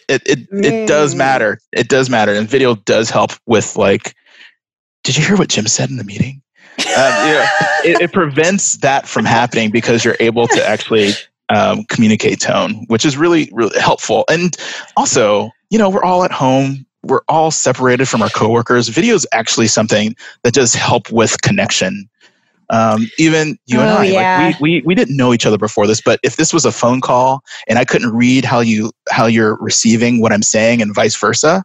It 0.09 0.23
it, 0.26 0.50
mm. 0.50 0.64
it 0.64 0.87
does 0.87 1.14
mm. 1.14 1.19
matter. 1.19 1.59
It 1.73 1.88
does 1.88 2.11
matter 2.11 2.35
and 2.35 2.49
video 2.49 2.75
does 2.75 3.11
help 3.11 3.33
with 3.47 3.76
like 3.76 4.14
did 5.02 5.16
you 5.16 5.25
hear 5.25 5.37
what 5.37 5.49
Jim 5.49 5.66
said 5.66 5.90
in 5.90 5.97
the 5.97 6.04
meeting? 6.04 6.42
Um, 6.78 6.85
yeah, 6.87 7.49
it, 7.85 8.00
it, 8.00 8.12
prevents 8.12 8.78
that 8.78 9.06
from 9.06 9.25
happening 9.25 9.71
because 9.71 10.04
you're 10.04 10.16
able 10.21 10.49
to 10.49 10.66
actually 10.66 11.12
um, 11.54 11.85
communicate 11.85 12.40
tone, 12.40 12.85
which 12.88 13.04
is 13.04 13.16
really, 13.16 13.50
really 13.52 13.78
helpful. 13.78 14.25
And 14.28 14.56
also, 14.97 15.50
you 15.71 15.78
know, 15.78 15.90
we're 15.90 16.04
all 16.04 16.25
at 16.25 16.32
home. 16.32 16.87
We're 17.02 17.23
all 17.28 17.50
separated 17.50 18.09
from 18.09 18.23
our 18.23 18.30
coworkers. 18.30 18.88
Video 18.88 19.14
is 19.14 19.26
actually 19.32 19.66
something 19.66 20.14
that 20.44 20.54
does 20.54 20.75
help 20.75 21.11
with 21.11 21.42
connection. 21.42 22.09
Um, 22.71 23.11
even 23.18 23.59
you 23.66 23.78
oh, 23.78 23.82
and 23.82 23.90
I, 23.90 24.04
yeah. 24.04 24.47
like 24.47 24.61
we, 24.61 24.76
we 24.80 24.82
we 24.87 24.94
didn't 24.94 25.16
know 25.16 25.35
each 25.35 25.44
other 25.44 25.59
before 25.59 25.87
this, 25.87 26.00
but 26.00 26.18
if 26.23 26.37
this 26.37 26.54
was 26.54 26.64
a 26.64 26.73
phone 26.73 27.02
call 27.02 27.42
and 27.68 27.78
I 27.78 27.85
couldn't 27.85 28.14
read 28.14 28.47
how 28.47 28.61
you 28.61 28.92
how 29.11 29.26
you're 29.26 29.56
receiving 29.61 30.23
what 30.23 30.32
I'm 30.32 30.42
saying 30.42 30.80
and 30.80 30.94
vice 30.94 31.16
versa, 31.16 31.64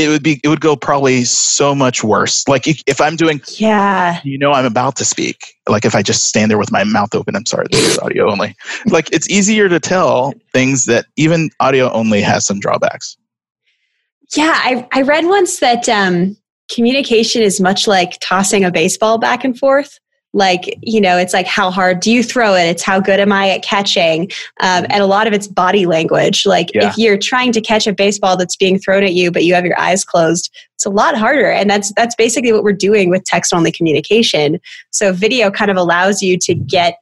it 0.00 0.08
would 0.08 0.22
be 0.22 0.40
it 0.42 0.48
would 0.48 0.60
go 0.60 0.76
probably 0.76 1.24
so 1.24 1.74
much 1.74 2.02
worse. 2.02 2.46
Like 2.48 2.66
if 2.66 3.00
i'm 3.00 3.16
doing 3.16 3.40
yeah. 3.58 4.20
you 4.24 4.38
know 4.38 4.52
i'm 4.52 4.64
about 4.64 4.96
to 4.96 5.04
speak. 5.04 5.54
Like 5.68 5.84
if 5.84 5.94
i 5.94 6.02
just 6.02 6.26
stand 6.26 6.50
there 6.50 6.58
with 6.58 6.72
my 6.72 6.84
mouth 6.84 7.14
open 7.14 7.36
i'm 7.36 7.46
sorry 7.46 7.66
this 7.70 7.86
is 7.86 7.98
audio 7.98 8.30
only. 8.30 8.56
Like 8.86 9.12
it's 9.12 9.28
easier 9.28 9.68
to 9.68 9.78
tell 9.78 10.32
things 10.52 10.86
that 10.86 11.06
even 11.16 11.50
audio 11.60 11.90
only 11.92 12.22
has 12.22 12.46
some 12.46 12.60
drawbacks. 12.60 13.16
Yeah 14.36 14.54
i, 14.56 14.88
I 14.92 15.02
read 15.02 15.26
once 15.26 15.60
that 15.60 15.88
um, 15.88 16.36
communication 16.72 17.42
is 17.42 17.60
much 17.60 17.86
like 17.86 18.18
tossing 18.20 18.64
a 18.64 18.70
baseball 18.70 19.18
back 19.18 19.44
and 19.44 19.58
forth 19.58 19.98
like 20.32 20.78
you 20.82 21.00
know 21.00 21.16
it's 21.16 21.32
like 21.32 21.46
how 21.46 21.70
hard 21.70 22.00
do 22.00 22.12
you 22.12 22.22
throw 22.22 22.54
it? 22.54 22.64
It's 22.64 22.82
how 22.82 23.00
good 23.00 23.20
am 23.20 23.32
i 23.32 23.50
at 23.50 23.62
catching? 23.62 24.30
Um, 24.60 24.86
and 24.88 25.02
a 25.02 25.06
lot 25.06 25.26
of 25.26 25.32
it's 25.32 25.48
body 25.48 25.86
language. 25.86 26.46
Like 26.46 26.72
yeah. 26.74 26.88
if 26.88 26.98
you're 26.98 27.18
trying 27.18 27.52
to 27.52 27.60
catch 27.60 27.86
a 27.86 27.92
baseball 27.92 28.36
that's 28.36 28.56
being 28.56 28.78
thrown 28.78 29.02
at 29.02 29.14
you 29.14 29.30
but 29.30 29.44
you 29.44 29.54
have 29.54 29.64
your 29.64 29.78
eyes 29.78 30.04
closed 30.04 30.50
it's 30.80 30.86
a 30.86 30.90
lot 30.90 31.14
harder. 31.14 31.50
And 31.50 31.68
that's 31.68 31.92
that's 31.94 32.14
basically 32.14 32.54
what 32.54 32.62
we're 32.62 32.72
doing 32.72 33.10
with 33.10 33.24
text 33.24 33.52
only 33.52 33.70
communication. 33.70 34.58
So 34.92 35.12
video 35.12 35.50
kind 35.50 35.70
of 35.70 35.76
allows 35.76 36.22
you 36.22 36.38
to 36.38 36.54
get 36.54 36.94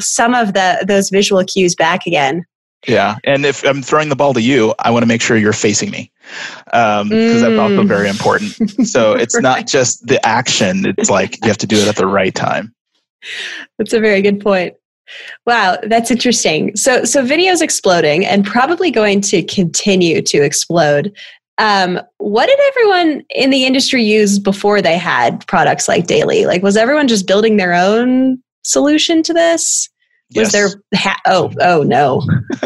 some 0.00 0.34
of 0.34 0.54
the 0.54 0.84
those 0.86 1.10
visual 1.10 1.44
cues 1.44 1.76
back 1.76 2.04
again 2.04 2.44
yeah. 2.86 3.16
And 3.24 3.44
if 3.44 3.64
I'm 3.64 3.82
throwing 3.82 4.08
the 4.08 4.16
ball 4.16 4.34
to 4.34 4.40
you, 4.40 4.74
I 4.78 4.90
want 4.90 5.02
to 5.02 5.06
make 5.06 5.20
sure 5.20 5.36
you're 5.36 5.52
facing 5.52 5.90
me 5.90 6.10
because 6.64 7.00
um, 7.02 7.10
mm. 7.10 7.40
that's 7.40 7.58
also 7.58 7.82
mm. 7.82 7.88
very 7.88 8.08
important. 8.08 8.86
So 8.86 9.12
it's 9.16 9.34
right. 9.34 9.42
not 9.42 9.66
just 9.66 10.06
the 10.06 10.24
action, 10.26 10.86
it's 10.98 11.10
like 11.10 11.36
you 11.42 11.48
have 11.48 11.58
to 11.58 11.66
do 11.66 11.76
it 11.76 11.88
at 11.88 11.96
the 11.96 12.06
right 12.06 12.34
time. 12.34 12.74
That's 13.78 13.92
a 13.92 14.00
very 14.00 14.22
good 14.22 14.40
point. 14.40 14.74
Wow, 15.46 15.78
that's 15.84 16.10
interesting. 16.10 16.76
So, 16.76 17.04
so 17.04 17.24
video's 17.24 17.62
exploding 17.62 18.26
and 18.26 18.44
probably 18.44 18.90
going 18.90 19.20
to 19.22 19.42
continue 19.44 20.20
to 20.22 20.42
explode. 20.42 21.16
Um, 21.58 22.00
what 22.18 22.46
did 22.46 22.58
everyone 22.68 23.24
in 23.34 23.50
the 23.50 23.64
industry 23.64 24.02
use 24.02 24.38
before 24.38 24.82
they 24.82 24.98
had 24.98 25.46
products 25.46 25.88
like 25.88 26.06
Daily? 26.06 26.44
Like, 26.44 26.62
was 26.62 26.76
everyone 26.76 27.08
just 27.08 27.26
building 27.26 27.56
their 27.56 27.72
own 27.72 28.42
solution 28.62 29.22
to 29.22 29.32
this? 29.32 29.88
Was 30.34 30.52
yes. 30.52 30.52
there? 30.52 30.82
Ha- 30.94 31.20
oh, 31.26 31.52
oh 31.60 31.82
no! 31.84 32.20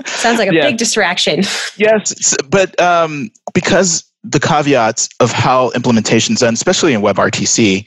Sounds 0.07 0.38
like 0.38 0.49
a 0.49 0.55
yeah. 0.55 0.71
big 0.71 0.79
distraction. 0.79 1.43
yes, 1.76 2.35
but 2.49 2.79
um, 2.81 3.31
because 3.52 4.05
the 4.25 4.40
caveats 4.40 5.11
of 5.21 5.31
how 5.31 5.71
implementations 5.71 6.38
done, 6.38 6.55
especially 6.55 6.95
in 6.95 7.02
WebRTC, 7.02 7.87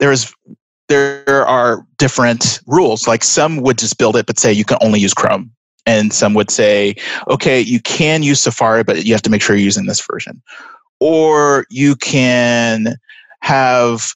there 0.00 0.10
is 0.10 0.34
there 0.88 1.46
are 1.46 1.86
different 1.96 2.60
rules. 2.66 3.06
Like 3.06 3.22
some 3.22 3.58
would 3.58 3.78
just 3.78 3.98
build 3.98 4.16
it, 4.16 4.26
but 4.26 4.38
say 4.38 4.52
you 4.52 4.64
can 4.64 4.78
only 4.80 4.98
use 4.98 5.14
Chrome, 5.14 5.52
and 5.86 6.12
some 6.12 6.34
would 6.34 6.50
say, 6.50 6.96
okay, 7.28 7.60
you 7.60 7.80
can 7.80 8.24
use 8.24 8.40
Safari, 8.40 8.82
but 8.82 9.04
you 9.04 9.12
have 9.14 9.22
to 9.22 9.30
make 9.30 9.42
sure 9.42 9.54
you're 9.54 9.64
using 9.64 9.86
this 9.86 10.04
version, 10.04 10.42
or 10.98 11.66
you 11.70 11.94
can 11.94 12.96
have 13.42 14.12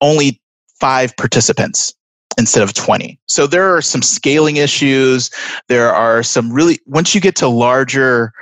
only 0.00 0.40
five 0.80 1.16
participants 1.16 1.94
instead 2.38 2.62
of 2.62 2.74
20. 2.74 3.18
So 3.26 3.46
there 3.46 3.74
are 3.74 3.82
some 3.82 4.02
scaling 4.02 4.56
issues. 4.56 5.30
There 5.68 5.94
are 5.94 6.22
some 6.22 6.52
really, 6.52 6.78
once 6.86 7.14
you 7.14 7.20
get 7.20 7.36
to 7.36 7.48
larger 7.48 8.32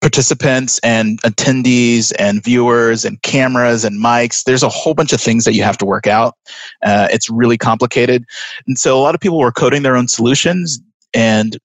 participants 0.00 0.78
and 0.82 1.20
attendees 1.22 2.12
and 2.18 2.44
viewers 2.44 3.04
and 3.06 3.20
cameras 3.22 3.84
and 3.84 4.02
mics, 4.02 4.44
there's 4.44 4.62
a 4.62 4.68
whole 4.68 4.92
bunch 4.92 5.12
of 5.12 5.20
things 5.20 5.44
that 5.44 5.54
you 5.54 5.62
have 5.62 5.78
to 5.78 5.86
work 5.86 6.06
out. 6.06 6.34
Uh, 6.82 7.08
it's 7.10 7.30
really 7.30 7.56
complicated. 7.56 8.24
And 8.66 8.78
so 8.78 8.98
a 8.98 9.00
lot 9.00 9.14
of 9.14 9.20
people 9.20 9.38
were 9.38 9.52
coding 9.52 9.82
their 9.82 9.96
own 9.96 10.08
solutions 10.08 10.78
and 11.14 11.56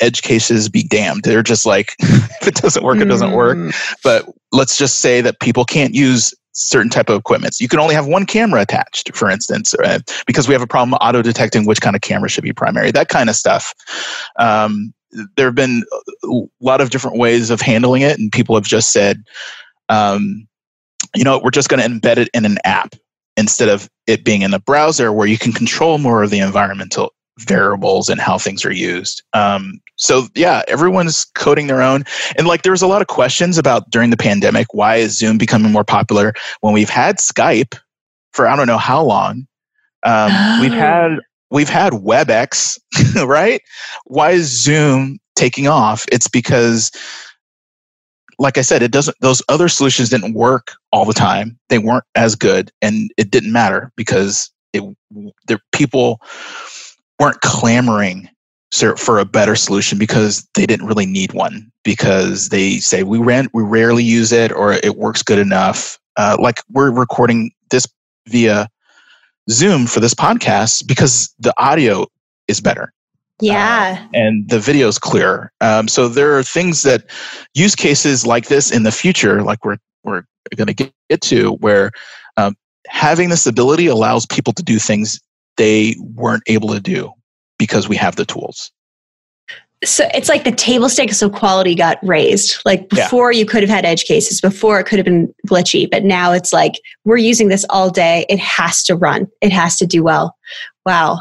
edge 0.00 0.22
cases 0.22 0.68
be 0.68 0.82
damned. 0.82 1.24
They're 1.24 1.42
just 1.42 1.66
like, 1.66 1.94
if 2.00 2.48
it 2.48 2.54
doesn't 2.54 2.82
work, 2.82 2.98
it 2.98 3.06
doesn't 3.06 3.32
work. 3.32 3.58
Mm. 3.58 3.98
But 4.02 4.26
let's 4.52 4.78
just 4.78 5.00
say 5.00 5.20
that 5.20 5.40
people 5.40 5.64
can't 5.64 5.94
use 5.94 6.34
certain 6.52 6.90
type 6.90 7.08
of 7.08 7.18
equipments. 7.18 7.60
You 7.60 7.68
can 7.68 7.78
only 7.78 7.94
have 7.94 8.06
one 8.06 8.26
camera 8.26 8.60
attached, 8.60 9.14
for 9.14 9.30
instance, 9.30 9.74
uh, 9.74 10.00
because 10.26 10.48
we 10.48 10.54
have 10.54 10.62
a 10.62 10.66
problem 10.66 10.94
auto 10.94 11.22
detecting 11.22 11.66
which 11.66 11.80
kind 11.80 11.96
of 11.96 12.02
camera 12.02 12.28
should 12.28 12.44
be 12.44 12.52
primary. 12.52 12.90
That 12.90 13.08
kind 13.08 13.28
of 13.28 13.36
stuff. 13.36 13.74
Um, 14.38 14.92
there 15.36 15.46
have 15.46 15.54
been 15.54 15.84
a 16.24 16.40
lot 16.60 16.80
of 16.80 16.90
different 16.90 17.18
ways 17.18 17.50
of 17.50 17.60
handling 17.60 18.02
it, 18.02 18.18
and 18.18 18.30
people 18.30 18.54
have 18.54 18.64
just 18.64 18.92
said, 18.92 19.22
um, 19.88 20.46
you 21.14 21.24
know, 21.24 21.40
we're 21.42 21.50
just 21.50 21.68
going 21.68 21.82
to 21.82 21.88
embed 21.88 22.18
it 22.18 22.28
in 22.34 22.44
an 22.44 22.58
app 22.64 22.94
instead 23.36 23.68
of 23.68 23.88
it 24.06 24.24
being 24.24 24.42
in 24.42 24.54
a 24.54 24.60
browser 24.60 25.12
where 25.12 25.26
you 25.26 25.38
can 25.38 25.52
control 25.52 25.98
more 25.98 26.22
of 26.22 26.30
the 26.30 26.38
environmental 26.38 27.12
variables 27.38 28.08
and 28.08 28.20
how 28.20 28.38
things 28.38 28.64
are 28.64 28.72
used. 28.72 29.22
Um, 29.32 29.80
so 29.96 30.28
yeah, 30.34 30.62
everyone's 30.68 31.24
coding 31.34 31.66
their 31.66 31.82
own. 31.82 32.04
And 32.36 32.46
like 32.46 32.62
there 32.62 32.72
was 32.72 32.82
a 32.82 32.86
lot 32.86 33.00
of 33.00 33.08
questions 33.08 33.58
about 33.58 33.90
during 33.90 34.10
the 34.10 34.16
pandemic, 34.16 34.72
why 34.72 34.96
is 34.96 35.16
Zoom 35.16 35.38
becoming 35.38 35.72
more 35.72 35.84
popular 35.84 36.32
when 36.60 36.72
we've 36.72 36.90
had 36.90 37.18
Skype 37.18 37.78
for 38.32 38.46
I 38.46 38.56
don't 38.56 38.66
know 38.66 38.78
how 38.78 39.02
long. 39.02 39.46
Um, 40.02 40.30
oh. 40.32 40.58
We've 40.60 40.72
had 40.72 41.18
we've 41.50 41.68
had 41.68 41.92
WebEx, 41.94 42.78
right? 43.26 43.60
Why 44.04 44.30
is 44.30 44.46
Zoom 44.46 45.18
taking 45.36 45.66
off? 45.66 46.04
It's 46.10 46.28
because 46.28 46.90
like 48.38 48.56
I 48.56 48.62
said, 48.62 48.82
it 48.82 48.90
doesn't 48.90 49.16
those 49.20 49.42
other 49.48 49.68
solutions 49.68 50.08
didn't 50.08 50.34
work 50.34 50.72
all 50.92 51.04
the 51.04 51.12
time. 51.12 51.58
They 51.68 51.78
weren't 51.78 52.04
as 52.14 52.34
good 52.34 52.70
and 52.80 53.10
it 53.16 53.30
didn't 53.30 53.52
matter 53.52 53.92
because 53.96 54.50
it 54.72 54.82
the 55.46 55.60
people 55.72 56.20
weren't 57.20 57.40
clamoring 57.42 58.28
for 58.96 59.18
a 59.18 59.24
better 59.24 59.54
solution 59.54 59.98
because 59.98 60.48
they 60.54 60.64
didn't 60.64 60.86
really 60.86 61.06
need 61.06 61.32
one 61.32 61.70
because 61.84 62.48
they 62.48 62.78
say 62.78 63.02
we 63.02 63.18
ran 63.18 63.48
we 63.52 63.62
rarely 63.62 64.02
use 64.02 64.32
it 64.32 64.52
or 64.52 64.72
it 64.72 64.96
works 64.96 65.22
good 65.22 65.38
enough. 65.38 65.98
Uh, 66.16 66.36
like 66.40 66.60
we're 66.70 66.90
recording 66.90 67.50
this 67.70 67.86
via 68.28 68.68
zoom 69.50 69.86
for 69.86 70.00
this 70.00 70.14
podcast 70.14 70.86
because 70.86 71.34
the 71.38 71.52
audio 71.58 72.06
is 72.48 72.60
better. 72.60 72.92
Yeah. 73.40 73.98
Uh, 74.00 74.08
and 74.14 74.48
the 74.48 74.60
video 74.60 74.86
is 74.88 74.98
clearer. 74.98 75.50
Um, 75.60 75.88
so 75.88 76.08
there 76.08 76.38
are 76.38 76.42
things 76.42 76.82
that 76.82 77.04
use 77.54 77.74
cases 77.74 78.26
like 78.26 78.46
this 78.46 78.70
in 78.70 78.84
the 78.84 78.92
future 78.92 79.42
like 79.42 79.64
we're 79.64 79.78
we're 80.04 80.22
going 80.56 80.74
to 80.74 80.92
get 81.10 81.20
to 81.20 81.52
where 81.54 81.90
um, 82.36 82.56
having 82.86 83.28
this 83.28 83.46
ability 83.46 83.88
allows 83.88 84.26
people 84.26 84.52
to 84.54 84.62
do 84.62 84.78
things 84.78 85.20
they 85.60 85.94
weren't 86.00 86.42
able 86.46 86.70
to 86.70 86.80
do 86.80 87.12
because 87.58 87.86
we 87.86 87.94
have 87.94 88.16
the 88.16 88.24
tools. 88.24 88.72
So 89.84 90.08
it's 90.14 90.30
like 90.30 90.44
the 90.44 90.52
table 90.52 90.88
stakes 90.88 91.20
of 91.20 91.32
quality 91.32 91.74
got 91.74 91.98
raised. 92.02 92.62
Like 92.64 92.88
before, 92.88 93.30
yeah. 93.30 93.40
you 93.40 93.44
could 93.44 93.62
have 93.62 93.68
had 93.68 93.84
edge 93.84 94.04
cases. 94.04 94.40
Before, 94.40 94.80
it 94.80 94.84
could 94.84 94.98
have 94.98 95.04
been 95.04 95.34
glitchy, 95.46 95.90
but 95.90 96.02
now 96.02 96.32
it's 96.32 96.50
like 96.50 96.80
we're 97.04 97.18
using 97.18 97.48
this 97.48 97.66
all 97.68 97.90
day. 97.90 98.24
It 98.30 98.38
has 98.38 98.82
to 98.84 98.96
run. 98.96 99.26
It 99.42 99.52
has 99.52 99.76
to 99.76 99.86
do 99.86 100.02
well. 100.02 100.34
Wow. 100.86 101.20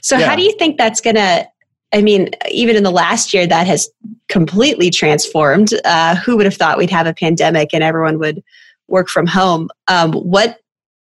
So 0.00 0.16
yeah. 0.16 0.28
how 0.28 0.36
do 0.36 0.42
you 0.42 0.52
think 0.56 0.78
that's 0.78 1.00
gonna? 1.00 1.48
I 1.92 2.02
mean, 2.02 2.30
even 2.52 2.76
in 2.76 2.84
the 2.84 2.92
last 2.92 3.34
year, 3.34 3.48
that 3.48 3.66
has 3.66 3.90
completely 4.28 4.90
transformed. 4.90 5.74
Uh, 5.84 6.14
who 6.14 6.36
would 6.36 6.46
have 6.46 6.54
thought 6.54 6.78
we'd 6.78 6.90
have 6.90 7.08
a 7.08 7.14
pandemic 7.14 7.70
and 7.74 7.82
everyone 7.82 8.20
would 8.20 8.44
work 8.86 9.08
from 9.08 9.26
home? 9.26 9.70
Um, 9.88 10.12
what 10.12 10.60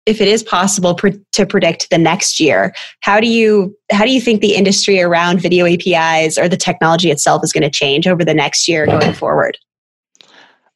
if 0.08 0.22
it 0.22 0.28
is 0.28 0.42
possible 0.42 0.94
pre- 0.94 1.20
to 1.32 1.44
predict 1.44 1.90
the 1.90 1.98
next 1.98 2.40
year 2.40 2.72
how 3.00 3.20
do 3.20 3.26
you 3.26 3.76
how 3.92 4.04
do 4.04 4.10
you 4.10 4.20
think 4.20 4.40
the 4.40 4.54
industry 4.54 5.00
around 5.00 5.40
video 5.40 5.66
apis 5.66 6.38
or 6.38 6.48
the 6.48 6.56
technology 6.56 7.10
itself 7.10 7.44
is 7.44 7.52
going 7.52 7.62
to 7.62 7.70
change 7.70 8.06
over 8.06 8.24
the 8.24 8.34
next 8.34 8.66
year 8.66 8.86
going 8.86 9.12
forward? 9.12 9.58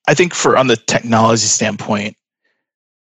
I 0.08 0.14
think 0.14 0.34
for 0.34 0.56
on 0.56 0.66
the 0.66 0.76
technology 0.76 1.46
standpoint 1.46 2.16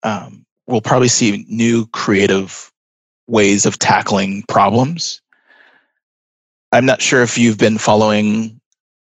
um, 0.02 0.44
we'll 0.66 0.80
probably 0.80 1.08
see 1.08 1.44
new 1.48 1.86
creative 1.88 2.72
ways 3.26 3.66
of 3.66 3.78
tackling 3.78 4.42
problems. 4.48 5.20
I'm 6.72 6.86
not 6.86 7.02
sure 7.02 7.22
if 7.22 7.36
you've 7.38 7.58
been 7.58 7.78
following 7.78 8.60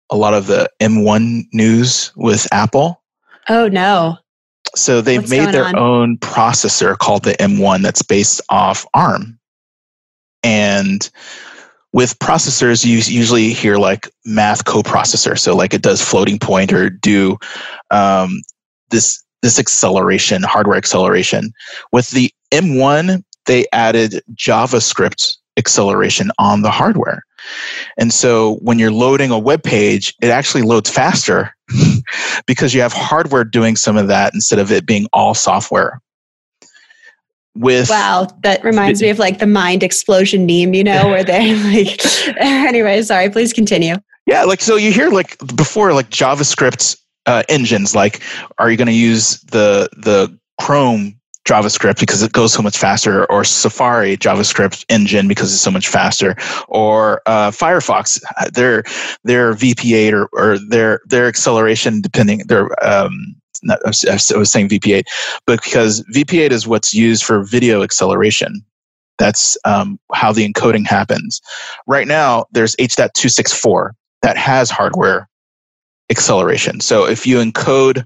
a 0.10 0.18
lot 0.18 0.34
of 0.34 0.48
the 0.48 0.70
m1 0.82 1.46
news 1.54 2.12
with 2.16 2.48
apple. 2.52 3.02
Oh 3.48 3.68
no 3.68 4.18
so 4.76 5.02
they've 5.02 5.22
What's 5.22 5.32
made 5.32 5.54
their 5.54 5.66
on? 5.66 5.78
own 5.78 6.18
processor 6.18 6.98
called 6.98 7.24
the 7.24 7.34
M1 7.34 7.82
that's 7.82 8.02
based 8.02 8.42
off 8.50 8.86
ARM. 8.94 9.40
And 10.44 11.10
with 11.94 12.20
processors, 12.20 12.86
you 12.86 12.98
usually 12.98 13.54
hear 13.54 13.78
like 13.78 14.10
math 14.26 14.66
coprocessor. 14.66 15.40
So 15.40 15.56
like 15.56 15.74
it 15.74 15.82
does 15.82 16.02
floating 16.02 16.38
point 16.38 16.74
or 16.74 16.90
do 16.90 17.38
um, 17.90 18.42
this 18.90 19.24
this 19.42 19.60
acceleration, 19.60 20.44
hardware 20.44 20.78
acceleration. 20.78 21.54
With 21.92 22.10
the 22.10 22.32
M1, 22.52 23.24
they 23.46 23.66
added 23.72 24.24
JavaScript 24.34 25.38
acceleration 25.58 26.32
on 26.38 26.62
the 26.62 26.72
hardware. 26.72 27.24
And 27.98 28.14
so 28.14 28.56
when 28.56 28.80
you're 28.80 28.92
loading 28.92 29.32
a 29.32 29.40
web 29.40 29.64
page, 29.64 30.14
it 30.22 30.30
actually 30.30 30.64
loads 30.64 30.90
faster 30.90 31.56
because 32.48 32.74
you 32.74 32.82
have 32.82 32.94
hardware 32.94 33.44
doing 33.44 33.76
some 33.76 33.98
of 33.98 34.08
that 34.08 34.34
instead 34.34 34.60
of 34.60 34.72
it 34.72 34.86
being 34.86 35.08
all 35.14 35.34
software. 35.34 36.02
With 37.58 37.90
wow, 37.90 38.28
that 38.44 38.66
reminds 38.66 39.02
me 39.02 39.10
of 39.10 39.18
like 39.18 39.40
the 39.40 39.48
mind 39.48 39.82
explosion 39.82 40.42
meme, 40.42 40.74
you 40.74 40.84
know, 40.84 41.08
where 41.08 41.24
they 41.24 41.56
like. 41.86 42.02
anyway, 42.38 43.02
sorry. 43.02 43.30
Please 43.30 43.54
continue. 43.54 43.96
Yeah, 44.26 44.44
like 44.44 44.60
so 44.60 44.76
you 44.76 44.92
hear 44.92 45.10
like 45.10 45.38
before 45.56 45.94
like 45.94 46.10
JavaScript 46.10 46.98
uh, 47.28 47.44
engines, 47.48 47.96
like 47.96 48.22
are 48.58 48.70
you 48.70 48.76
going 48.76 48.88
to 48.88 48.94
use 48.94 49.40
the 49.44 49.88
the 49.96 50.38
Chrome 50.60 51.18
JavaScript 51.46 52.00
because 52.00 52.24
it 52.24 52.32
goes 52.32 52.54
so 52.54 52.62
much 52.62 52.78
faster, 52.78 53.26
or 53.32 53.44
Safari 53.44 54.18
JavaScript 54.18 54.84
engine 54.90 55.28
because 55.28 55.54
it's 55.54 55.62
so 55.62 55.72
much 55.72 55.88
faster, 55.88 56.36
or 56.68 57.22
uh, 57.26 57.52
Firefox 57.52 58.22
their 58.54 58.84
their 59.24 59.54
VP8 59.54 60.14
or, 60.14 60.28
or 60.34 60.58
their 60.58 61.02
their 61.06 61.28
acceleration 61.28 62.02
depending 62.02 62.40
their 62.48 62.68
um, 62.86 63.36
not, 63.64 63.80
I 63.86 64.38
was 64.38 64.52
saying 64.52 64.70
VP8, 64.70 65.04
but 65.46 65.64
because 65.64 66.04
VP8 66.14 66.52
is 66.52 66.68
what's 66.68 66.94
used 66.94 67.24
for 67.24 67.44
video 67.44 67.84
acceleration. 67.84 68.64
That's 69.18 69.58
um, 69.64 70.00
how 70.14 70.34
the 70.34 70.48
encoding 70.48 70.86
happens. 70.86 71.42
Right 71.88 72.08
now, 72.08 72.46
there's 72.52 72.76
H.264 72.80 73.92
that 74.22 74.38
has 74.38 74.70
hardware 74.70 75.30
acceleration. 76.10 76.82
So 76.82 77.08
if 77.08 77.26
you 77.26 77.38
encode 77.38 78.06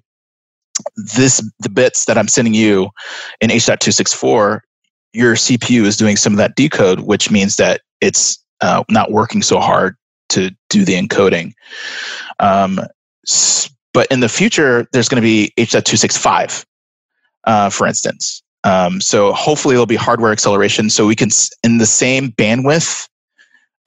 this 0.96 1.44
the 1.60 1.70
bits 1.70 2.06
that 2.06 2.18
I'm 2.18 2.28
sending 2.28 2.54
you 2.54 2.90
in 3.42 3.52
H.264, 3.52 4.60
your 5.14 5.36
CPU 5.36 5.84
is 5.84 5.98
doing 5.98 6.16
some 6.16 6.34
of 6.34 6.38
that 6.38 6.56
decode, 6.56 7.02
which 7.02 7.32
means 7.32 7.56
that 7.58 7.82
it's 8.02 8.44
uh, 8.62 8.84
not 8.90 9.12
working 9.12 9.42
so 9.42 9.60
hard 9.60 9.96
to 10.30 10.52
do 10.70 10.86
the 10.86 10.94
encoding. 10.94 11.54
Um, 12.40 12.80
but 13.94 14.08
in 14.12 14.20
the 14.20 14.30
future, 14.30 14.88
there's 14.94 15.10
going 15.10 15.22
to 15.22 15.26
be 15.26 15.52
H.265, 15.58 16.66
uh, 17.46 17.70
for 17.70 17.88
instance. 17.88 18.44
Um, 18.64 19.02
so 19.02 19.32
hopefully, 19.34 19.74
there'll 19.74 19.86
be 19.86 19.96
hardware 19.96 20.32
acceleration, 20.32 20.90
so 20.90 21.08
we 21.08 21.16
can 21.16 21.30
in 21.64 21.78
the 21.78 21.86
same 21.86 22.32
bandwidth, 22.34 23.08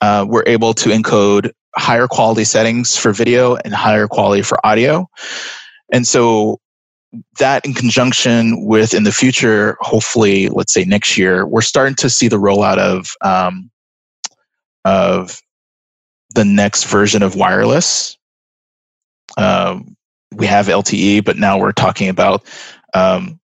uh, 0.01 0.25
we're 0.27 0.43
able 0.47 0.73
to 0.73 0.89
encode 0.89 1.51
higher 1.75 2.07
quality 2.07 2.43
settings 2.43 2.97
for 2.97 3.13
video 3.13 3.55
and 3.55 3.73
higher 3.73 4.07
quality 4.07 4.41
for 4.41 4.63
audio. 4.65 5.07
And 5.91 6.07
so 6.07 6.59
that 7.39 7.65
in 7.65 7.73
conjunction 7.73 8.65
with 8.65 8.93
in 8.93 9.03
the 9.03 9.11
future, 9.11 9.77
hopefully, 9.81 10.49
let's 10.49 10.73
say 10.73 10.83
next 10.83 11.17
year, 11.17 11.45
we're 11.45 11.61
starting 11.61 11.95
to 11.95 12.09
see 12.09 12.27
the 12.27 12.39
rollout 12.39 12.77
of 12.77 13.15
um, 13.21 13.69
of 14.85 15.41
the 16.35 16.45
next 16.45 16.85
version 16.85 17.23
of 17.23 17.35
wireless. 17.35 18.17
Um, 19.37 19.95
we 20.31 20.45
have 20.47 20.67
LTE, 20.67 21.23
but 21.23 21.37
now 21.37 21.59
we're 21.59 21.71
talking 21.71 22.09
about 22.09 22.43
um, 22.93 23.39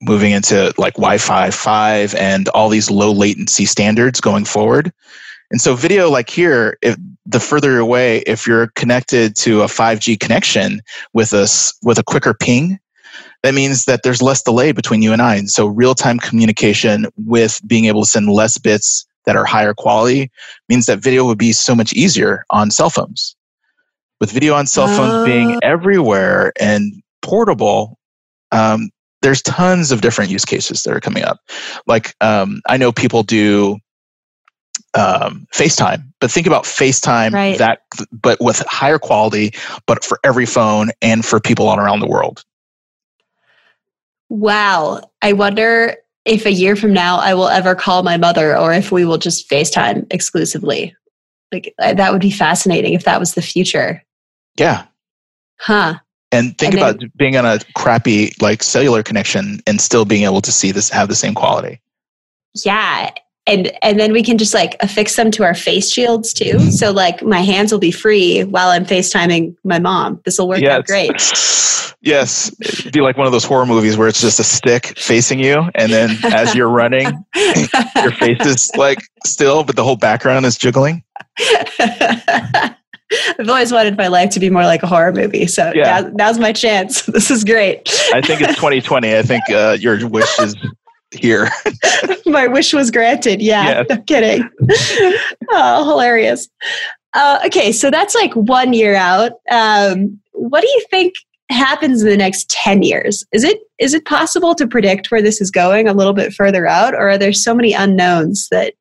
moving 0.00 0.32
into 0.32 0.74
like 0.76 0.94
Wi-Fi 0.94 1.50
five 1.50 2.14
and 2.16 2.48
all 2.48 2.68
these 2.68 2.90
low 2.90 3.12
latency 3.12 3.64
standards 3.64 4.20
going 4.20 4.44
forward. 4.44 4.92
And 5.50 5.60
so 5.60 5.74
video 5.74 6.10
like 6.10 6.30
here, 6.30 6.78
if 6.82 6.96
the 7.26 7.38
further 7.38 7.78
away, 7.78 8.18
if 8.20 8.46
you're 8.46 8.68
connected 8.68 9.36
to 9.36 9.62
a 9.62 9.66
5G 9.66 10.18
connection 10.18 10.80
with 11.12 11.32
a, 11.32 11.46
with 11.82 11.98
a 11.98 12.02
quicker 12.02 12.34
ping, 12.34 12.80
that 13.42 13.54
means 13.54 13.84
that 13.86 14.02
there's 14.02 14.22
less 14.22 14.42
delay 14.42 14.72
between 14.72 15.02
you 15.02 15.12
and 15.12 15.20
I. 15.20 15.36
And 15.36 15.50
so 15.50 15.66
real 15.66 15.94
time 15.94 16.18
communication 16.18 17.06
with 17.16 17.60
being 17.66 17.86
able 17.86 18.02
to 18.02 18.08
send 18.08 18.28
less 18.28 18.58
bits 18.58 19.04
that 19.24 19.36
are 19.36 19.44
higher 19.44 19.74
quality 19.74 20.30
means 20.68 20.86
that 20.86 21.00
video 21.00 21.24
would 21.24 21.38
be 21.38 21.52
so 21.52 21.74
much 21.74 21.92
easier 21.92 22.44
on 22.50 22.70
cell 22.70 22.90
phones. 22.90 23.36
With 24.20 24.30
video 24.30 24.54
on 24.54 24.66
cell 24.66 24.86
phones 24.86 25.12
uh, 25.12 25.24
being 25.24 25.58
everywhere 25.62 26.52
and 26.60 27.02
portable, 27.22 27.98
um, 28.52 28.90
there's 29.22 29.42
tons 29.42 29.90
of 29.90 30.00
different 30.00 30.30
use 30.30 30.44
cases 30.44 30.82
that 30.82 30.94
are 30.94 31.00
coming 31.00 31.24
up. 31.24 31.40
Like 31.86 32.14
um, 32.20 32.60
I 32.68 32.76
know 32.76 32.92
people 32.92 33.22
do 33.22 33.78
um, 34.94 35.46
FaceTime. 35.52 36.04
But 36.20 36.30
think 36.30 36.46
about 36.46 36.64
FaceTime 36.64 37.32
right. 37.32 37.58
that, 37.58 37.82
but 38.12 38.40
with 38.40 38.62
higher 38.68 38.98
quality, 38.98 39.52
but 39.86 40.04
for 40.04 40.18
every 40.24 40.46
phone 40.46 40.90
and 41.00 41.24
for 41.24 41.40
people 41.40 41.68
all 41.68 41.78
around 41.78 42.00
the 42.00 42.06
world. 42.06 42.44
Wow. 44.32 45.02
I 45.20 45.34
wonder 45.34 45.94
if 46.24 46.46
a 46.46 46.52
year 46.52 46.74
from 46.74 46.94
now 46.94 47.18
I 47.18 47.34
will 47.34 47.48
ever 47.48 47.74
call 47.74 48.02
my 48.02 48.16
mother 48.16 48.56
or 48.56 48.72
if 48.72 48.90
we 48.90 49.04
will 49.04 49.18
just 49.18 49.50
FaceTime 49.50 50.06
exclusively. 50.10 50.96
Like 51.52 51.74
uh, 51.78 51.92
that 51.92 52.12
would 52.12 52.22
be 52.22 52.30
fascinating 52.30 52.94
if 52.94 53.04
that 53.04 53.20
was 53.20 53.34
the 53.34 53.42
future. 53.42 54.02
Yeah. 54.56 54.86
Huh. 55.58 55.98
And 56.30 56.56
think 56.56 56.72
and 56.72 56.82
about 56.82 57.00
then, 57.00 57.12
being 57.16 57.36
on 57.36 57.44
a 57.44 57.58
crappy 57.76 58.32
like 58.40 58.62
cellular 58.62 59.02
connection 59.02 59.60
and 59.66 59.82
still 59.82 60.06
being 60.06 60.24
able 60.24 60.40
to 60.40 60.50
see 60.50 60.72
this 60.72 60.88
have 60.88 61.08
the 61.08 61.14
same 61.14 61.34
quality. 61.34 61.82
Yeah 62.64 63.10
and 63.46 63.72
and 63.82 63.98
then 63.98 64.12
we 64.12 64.22
can 64.22 64.38
just 64.38 64.54
like 64.54 64.76
affix 64.80 65.16
them 65.16 65.30
to 65.32 65.44
our 65.44 65.54
face 65.54 65.90
shields 65.90 66.32
too. 66.32 66.58
So 66.70 66.92
like 66.92 67.22
my 67.22 67.40
hands 67.40 67.72
will 67.72 67.78
be 67.78 67.90
free 67.90 68.44
while 68.44 68.68
I'm 68.68 68.84
FaceTiming 68.84 69.56
my 69.64 69.78
mom. 69.78 70.20
This 70.24 70.38
will 70.38 70.48
work 70.48 70.60
yes. 70.60 70.78
out 70.78 70.86
great. 70.86 71.32
Yes, 72.04 72.52
It'd 72.60 72.92
be 72.92 73.00
like 73.00 73.16
one 73.16 73.26
of 73.26 73.32
those 73.32 73.44
horror 73.44 73.64
movies 73.64 73.96
where 73.96 74.08
it's 74.08 74.20
just 74.20 74.40
a 74.40 74.44
stick 74.44 74.98
facing 74.98 75.38
you, 75.38 75.70
and 75.76 75.92
then 75.92 76.10
as 76.34 76.52
you're 76.52 76.68
running, 76.68 77.24
your 77.36 78.10
face 78.10 78.44
is 78.44 78.72
like 78.74 78.98
still, 79.24 79.62
but 79.62 79.76
the 79.76 79.84
whole 79.84 79.94
background 79.94 80.44
is 80.44 80.58
jiggling. 80.58 81.04
I've 81.78 82.74
always 83.48 83.70
wanted 83.70 83.96
my 83.96 84.08
life 84.08 84.30
to 84.30 84.40
be 84.40 84.50
more 84.50 84.64
like 84.64 84.82
a 84.82 84.88
horror 84.88 85.12
movie, 85.12 85.46
so 85.46 85.70
yeah. 85.76 86.00
now, 86.00 86.10
now's 86.14 86.40
my 86.40 86.52
chance. 86.52 87.02
This 87.02 87.30
is 87.30 87.44
great. 87.44 87.88
I 88.12 88.20
think 88.20 88.40
it's 88.40 88.56
2020. 88.56 89.16
I 89.16 89.22
think 89.22 89.44
uh, 89.50 89.76
your 89.78 90.08
wish 90.08 90.38
is 90.40 90.56
here. 91.14 91.48
My 92.26 92.46
wish 92.46 92.72
was 92.72 92.90
granted. 92.90 93.42
Yeah, 93.42 93.84
no 93.88 93.98
kidding. 94.02 94.48
oh, 95.50 95.84
hilarious. 95.84 96.48
Uh, 97.14 97.40
okay, 97.46 97.72
so 97.72 97.90
that's 97.90 98.14
like 98.14 98.34
one 98.34 98.72
year 98.72 98.94
out. 98.94 99.32
Um, 99.50 100.20
what 100.32 100.62
do 100.62 100.68
you 100.68 100.84
think 100.90 101.14
happens 101.50 102.02
in 102.02 102.08
the 102.08 102.16
next 102.16 102.48
10 102.50 102.82
years? 102.82 103.24
Is 103.32 103.44
it 103.44 103.60
is 103.78 103.94
it 103.94 104.04
possible 104.04 104.54
to 104.54 104.66
predict 104.66 105.10
where 105.10 105.22
this 105.22 105.40
is 105.40 105.50
going 105.50 105.88
a 105.88 105.92
little 105.92 106.14
bit 106.14 106.32
further 106.32 106.66
out, 106.66 106.94
or 106.94 107.10
are 107.10 107.18
there 107.18 107.32
so 107.32 107.54
many 107.54 107.72
unknowns 107.72 108.48
that 108.50 108.74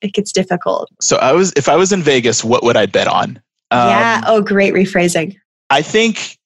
it 0.00 0.12
gets 0.12 0.32
difficult? 0.32 0.88
So 1.00 1.16
I 1.16 1.32
was 1.32 1.52
if 1.56 1.68
I 1.68 1.76
was 1.76 1.92
in 1.92 2.02
Vegas, 2.02 2.44
what 2.44 2.62
would 2.62 2.76
I 2.76 2.86
bet 2.86 3.08
on? 3.08 3.42
Um, 3.70 3.88
yeah. 3.88 4.22
Oh, 4.26 4.40
great 4.40 4.72
rephrasing. 4.72 5.36
I 5.70 5.82
think 5.82 6.38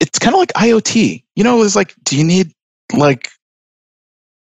it's 0.00 0.18
kind 0.18 0.34
of 0.34 0.38
like 0.40 0.52
IoT. 0.54 1.22
You 1.36 1.44
know, 1.44 1.62
it's 1.62 1.76
like, 1.76 1.94
do 2.02 2.18
you 2.18 2.24
need 2.24 2.52
like 2.92 3.30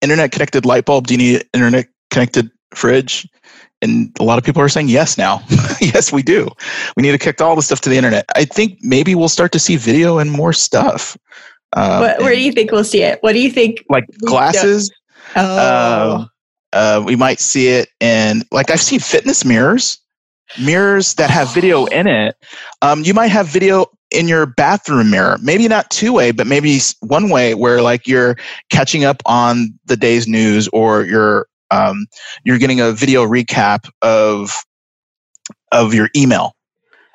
internet 0.06 0.32
connected 0.32 0.66
light 0.66 0.86
bulb? 0.86 1.08
Do 1.08 1.16
you 1.16 1.18
need 1.18 1.50
internet 1.54 1.88
connected 2.12 2.50
fridge? 2.74 3.28
And 3.82 4.16
a 4.20 4.24
lot 4.24 4.38
of 4.38 4.44
people 4.44 4.62
are 4.62 4.70
saying 4.70 4.88
yes 4.88 5.18
now. 5.18 5.44
yes, 5.82 6.14
we 6.14 6.24
do. 6.24 6.48
We 6.96 7.04
need 7.04 7.12
to 7.12 7.18
connect 7.18 7.42
all 7.42 7.56
the 7.56 7.62
stuff 7.62 7.82
to 7.82 7.90
the 7.90 7.98
internet. 7.98 8.26
I 8.36 8.46
think 8.46 8.80
maybe 8.82 9.16
we'll 9.16 9.30
start 9.30 9.52
to 9.52 9.60
see 9.60 9.76
video 9.76 10.18
and 10.18 10.32
more 10.32 10.54
stuff. 10.54 11.18
Um, 11.74 12.02
what, 12.02 12.20
where 12.22 12.36
do 12.36 12.42
you 12.42 12.52
think 12.52 12.72
we'll 12.72 12.86
see 12.86 13.04
it? 13.04 13.22
What 13.22 13.34
do 13.34 13.40
you 13.40 13.52
think? 13.52 13.84
Like 13.90 14.06
glasses. 14.20 14.92
Oh. 15.36 16.16
Um, 16.16 16.30
uh, 16.74 17.02
we 17.06 17.16
might 17.16 17.40
see 17.40 17.70
it 17.70 17.90
in 18.00 18.44
like 18.52 18.70
I've 18.70 18.82
seen 18.82 19.00
fitness 19.00 19.46
mirrors, 19.46 19.98
mirrors 20.62 21.14
that 21.16 21.30
have 21.30 21.54
video 21.54 21.86
in 21.86 22.06
it. 22.06 22.36
Um, 22.82 23.04
you 23.04 23.14
might 23.14 23.28
have 23.28 23.48
video 23.48 23.86
in 24.12 24.28
your 24.28 24.46
bathroom 24.46 25.10
mirror. 25.10 25.38
Maybe 25.42 25.68
not 25.68 25.90
two 25.90 26.14
way 26.14 26.32
but 26.32 26.48
maybe 26.48 26.80
one 27.02 27.30
way 27.30 27.54
where 27.54 27.82
like 27.82 28.08
you're 28.08 28.38
catching 28.70 29.04
up 29.04 29.22
on 29.26 29.78
the 29.86 29.98
day's 29.98 30.28
news 30.28 30.68
or 30.70 31.04
you're 31.06 31.48
um, 31.72 32.06
you're 32.44 32.58
getting 32.58 32.80
a 32.80 32.92
video 32.92 33.26
recap 33.26 33.90
of 34.02 34.64
of 35.72 35.94
your 35.94 36.10
email. 36.16 36.56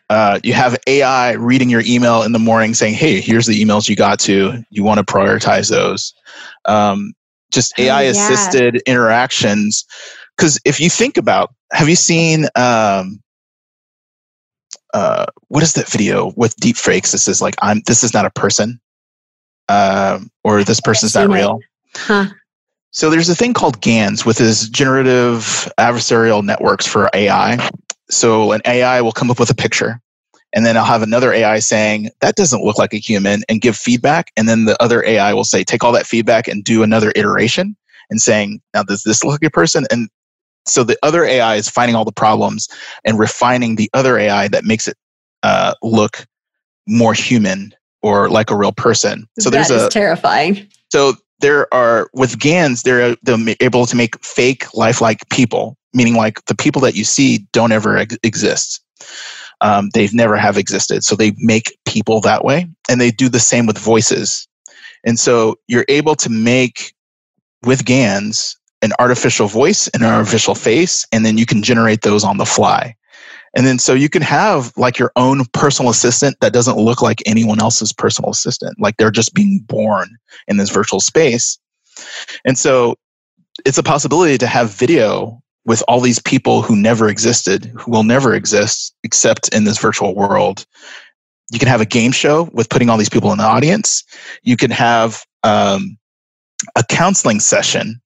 Uh, 0.08 0.40
you 0.42 0.52
have 0.52 0.76
ai 0.88 1.32
reading 1.32 1.70
your 1.70 1.82
email 1.86 2.24
in 2.24 2.32
the 2.32 2.38
morning 2.38 2.74
saying 2.74 2.94
hey 2.94 3.20
here's 3.20 3.46
the 3.46 3.62
emails 3.62 3.88
you 3.88 3.94
got 3.94 4.18
to. 4.18 4.62
You 4.70 4.82
want 4.82 4.98
to 4.98 5.04
prioritize 5.04 5.70
those. 5.70 6.12
Um, 6.64 7.12
just 7.52 7.78
ai 7.78 8.02
assisted 8.02 8.74
yeah. 8.74 8.92
interactions. 8.92 9.84
Because 10.36 10.58
if 10.64 10.80
you 10.80 10.90
think 10.90 11.16
about 11.16 11.54
have 11.72 11.88
you 11.88 11.96
seen 11.96 12.46
um, 12.56 13.20
uh, 14.94 15.26
what 15.48 15.62
is 15.62 15.74
that 15.74 15.88
video 15.88 16.32
with 16.36 16.56
deep 16.56 16.76
fakes? 16.76 17.12
This 17.12 17.28
is 17.28 17.40
like 17.42 17.54
I'm 17.62 17.82
this 17.86 18.02
is 18.02 18.14
not 18.14 18.26
a 18.26 18.30
person, 18.30 18.80
uh, 19.68 20.20
or 20.44 20.64
this 20.64 20.80
person's 20.80 21.14
not 21.14 21.28
real. 21.28 21.60
Huh. 21.94 22.26
So 22.92 23.08
there's 23.08 23.28
a 23.28 23.36
thing 23.36 23.54
called 23.54 23.80
GANs, 23.80 24.26
with 24.26 24.38
his 24.38 24.68
generative 24.68 25.72
adversarial 25.78 26.44
networks 26.44 26.86
for 26.86 27.08
AI. 27.14 27.70
So 28.10 28.52
an 28.52 28.60
AI 28.64 29.00
will 29.00 29.12
come 29.12 29.30
up 29.30 29.38
with 29.38 29.50
a 29.50 29.54
picture, 29.54 30.00
and 30.52 30.66
then 30.66 30.76
I'll 30.76 30.84
have 30.84 31.02
another 31.02 31.32
AI 31.32 31.60
saying 31.60 32.10
that 32.20 32.34
doesn't 32.34 32.64
look 32.64 32.78
like 32.78 32.92
a 32.92 32.98
human 32.98 33.42
and 33.48 33.60
give 33.60 33.76
feedback, 33.76 34.32
and 34.36 34.48
then 34.48 34.64
the 34.64 34.80
other 34.82 35.04
AI 35.04 35.32
will 35.34 35.44
say 35.44 35.62
take 35.62 35.84
all 35.84 35.92
that 35.92 36.06
feedback 36.06 36.48
and 36.48 36.64
do 36.64 36.82
another 36.82 37.12
iteration 37.14 37.76
and 38.10 38.20
saying 38.20 38.60
now 38.74 38.82
does 38.82 39.04
this 39.04 39.22
look 39.24 39.40
like 39.40 39.48
a 39.48 39.50
person 39.50 39.86
and 39.90 40.08
so 40.66 40.84
the 40.84 40.98
other 41.02 41.24
AI 41.24 41.56
is 41.56 41.68
finding 41.68 41.96
all 41.96 42.04
the 42.04 42.12
problems 42.12 42.68
and 43.04 43.18
refining 43.18 43.76
the 43.76 43.90
other 43.94 44.18
AI 44.18 44.48
that 44.48 44.64
makes 44.64 44.88
it 44.88 44.96
uh, 45.42 45.74
look 45.82 46.26
more 46.86 47.14
human 47.14 47.74
or 48.02 48.28
like 48.28 48.50
a 48.50 48.56
real 48.56 48.72
person. 48.72 49.26
So 49.38 49.50
that 49.50 49.68
there's 49.68 49.70
is 49.70 49.82
a 49.82 49.90
terrifying. 49.90 50.68
so 50.92 51.14
there 51.40 51.72
are 51.72 52.10
with 52.12 52.38
GANs 52.38 52.82
they're, 52.82 53.16
they're 53.22 53.56
able 53.60 53.86
to 53.86 53.96
make 53.96 54.22
fake 54.24 54.72
lifelike 54.74 55.28
people, 55.30 55.76
meaning 55.94 56.14
like 56.14 56.44
the 56.46 56.54
people 56.54 56.80
that 56.82 56.94
you 56.94 57.04
see 57.04 57.46
don't 57.52 57.72
ever 57.72 57.96
ex- 57.96 58.18
exist. 58.22 58.82
Um, 59.62 59.90
they've 59.92 60.14
never 60.14 60.36
have 60.36 60.56
existed. 60.56 61.04
So 61.04 61.16
they 61.16 61.32
make 61.38 61.76
people 61.86 62.20
that 62.22 62.44
way, 62.44 62.66
and 62.88 63.00
they 63.00 63.10
do 63.10 63.28
the 63.28 63.38
same 63.38 63.66
with 63.66 63.78
voices. 63.78 64.46
And 65.04 65.18
so 65.18 65.56
you're 65.66 65.84
able 65.88 66.14
to 66.16 66.30
make 66.30 66.94
with 67.62 67.84
GANs 67.84 68.56
an 68.82 68.92
artificial 68.98 69.46
voice 69.46 69.88
and 69.88 70.02
an 70.02 70.08
artificial 70.08 70.54
face, 70.54 71.06
and 71.12 71.24
then 71.24 71.38
you 71.38 71.46
can 71.46 71.62
generate 71.62 72.02
those 72.02 72.24
on 72.24 72.38
the 72.38 72.46
fly. 72.46 72.96
And 73.54 73.66
then 73.66 73.78
so 73.78 73.94
you 73.94 74.08
can 74.08 74.22
have 74.22 74.72
like 74.76 74.98
your 74.98 75.10
own 75.16 75.44
personal 75.52 75.90
assistant 75.90 76.36
that 76.40 76.52
doesn't 76.52 76.78
look 76.78 77.02
like 77.02 77.22
anyone 77.26 77.60
else's 77.60 77.92
personal 77.92 78.30
assistant. 78.30 78.78
Like 78.78 78.96
they're 78.96 79.10
just 79.10 79.34
being 79.34 79.60
born 79.66 80.16
in 80.46 80.56
this 80.56 80.70
virtual 80.70 81.00
space. 81.00 81.58
And 82.44 82.56
so 82.56 82.96
it's 83.66 83.78
a 83.78 83.82
possibility 83.82 84.38
to 84.38 84.46
have 84.46 84.70
video 84.70 85.42
with 85.64 85.82
all 85.88 86.00
these 86.00 86.20
people 86.20 86.62
who 86.62 86.76
never 86.76 87.08
existed, 87.08 87.66
who 87.76 87.90
will 87.90 88.04
never 88.04 88.34
exist 88.34 88.94
except 89.02 89.48
in 89.54 89.64
this 89.64 89.78
virtual 89.78 90.14
world. 90.14 90.64
You 91.50 91.58
can 91.58 91.68
have 91.68 91.80
a 91.80 91.86
game 91.86 92.12
show 92.12 92.48
with 92.52 92.68
putting 92.70 92.88
all 92.88 92.96
these 92.96 93.08
people 93.08 93.32
in 93.32 93.38
the 93.38 93.44
audience. 93.44 94.04
You 94.42 94.56
can 94.56 94.70
have 94.70 95.24
um, 95.42 95.98
a 96.76 96.84
counseling 96.88 97.40
session, 97.40 98.00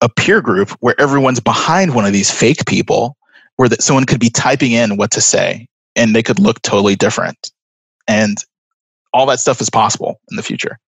a 0.00 0.08
peer 0.08 0.40
group 0.40 0.70
where 0.80 0.98
everyone's 1.00 1.40
behind 1.40 1.94
one 1.94 2.06
of 2.06 2.12
these 2.12 2.30
fake 2.30 2.64
people 2.66 3.16
where 3.56 3.68
that 3.68 3.82
someone 3.82 4.06
could 4.06 4.20
be 4.20 4.30
typing 4.30 4.72
in 4.72 4.96
what 4.96 5.10
to 5.10 5.20
say 5.20 5.66
and 5.96 6.14
they 6.14 6.22
could 6.22 6.38
look 6.38 6.62
totally 6.62 6.96
different. 6.96 7.50
And 8.08 8.38
all 9.12 9.26
that 9.26 9.40
stuff 9.40 9.60
is 9.60 9.68
possible 9.68 10.20
in 10.30 10.36
the 10.36 10.42
future, 10.42 10.78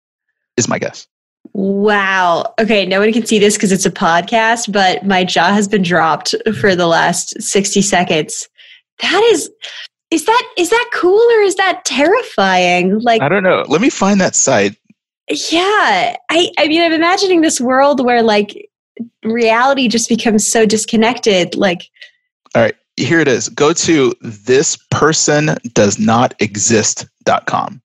is 0.56 0.68
my 0.68 0.78
guess. 0.78 1.06
Wow. 1.52 2.54
Okay, 2.58 2.86
no 2.86 3.00
one 3.00 3.12
can 3.12 3.26
see 3.26 3.38
this 3.38 3.56
because 3.56 3.72
it's 3.72 3.84
a 3.84 3.90
podcast, 3.90 4.72
but 4.72 5.04
my 5.04 5.24
jaw 5.24 5.52
has 5.52 5.68
been 5.68 5.82
dropped 5.82 6.34
for 6.60 6.74
the 6.74 6.86
last 6.86 7.40
60 7.42 7.82
seconds. 7.82 8.48
That 9.00 9.22
is 9.32 9.50
is 10.10 10.26
that 10.26 10.52
is 10.56 10.70
that 10.70 10.90
cool 10.92 11.20
or 11.32 11.40
is 11.40 11.56
that 11.56 11.84
terrifying? 11.84 13.00
Like 13.00 13.22
I 13.22 13.28
don't 13.28 13.42
know. 13.42 13.64
Let 13.68 13.80
me 13.80 13.90
find 13.90 14.20
that 14.20 14.34
site. 14.34 14.76
Yeah. 15.28 16.16
I 16.30 16.50
I 16.58 16.68
mean 16.68 16.82
I'm 16.82 16.92
imagining 16.92 17.40
this 17.40 17.60
world 17.60 18.04
where 18.04 18.22
like 18.22 18.68
reality 19.24 19.88
just 19.88 20.08
becomes 20.08 20.46
so 20.46 20.66
disconnected 20.66 21.54
like 21.54 21.90
all 22.54 22.62
right, 22.62 22.76
here 22.96 23.20
it 23.20 23.28
is. 23.28 23.48
Go 23.48 23.72
to 23.72 24.14
this 24.20 24.76
person 24.90 25.56
does 25.72 25.98
not 25.98 26.34
exist.com. 26.40 27.80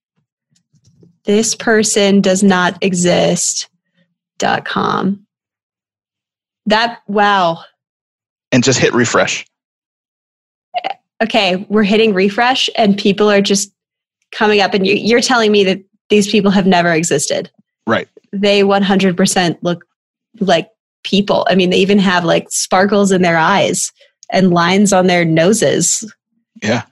This 1.23 1.55
person 1.55 2.19
does 2.21 2.43
not 2.43 2.77
exist.com. 2.81 3.67
That, 6.65 6.99
wow. 7.07 7.63
And 8.51 8.63
just 8.63 8.79
hit 8.79 8.93
refresh. 8.93 9.45
Okay, 11.23 11.65
we're 11.69 11.83
hitting 11.83 12.13
refresh 12.13 12.69
and 12.75 12.97
people 12.97 13.29
are 13.29 13.41
just 13.41 13.73
coming 14.31 14.61
up, 14.61 14.73
and 14.73 14.85
you're 14.85 15.21
telling 15.21 15.51
me 15.51 15.63
that 15.63 15.81
these 16.09 16.29
people 16.29 16.51
have 16.51 16.67
never 16.67 16.91
existed. 16.91 17.49
Right. 17.87 18.07
They 18.33 18.61
100% 18.61 19.57
look 19.61 19.85
like 20.39 20.69
people. 21.07 21.47
I 21.49 21.55
mean, 21.55 21.69
they 21.69 21.77
even 21.77 21.99
have 21.99 22.25
like 22.25 22.47
sparkles 22.49 23.11
in 23.11 23.21
their 23.21 23.37
eyes 23.37 23.91
and 24.31 24.51
lines 24.51 24.91
on 24.91 25.07
their 25.07 25.23
noses. 25.23 26.13
Yeah. 26.61 26.83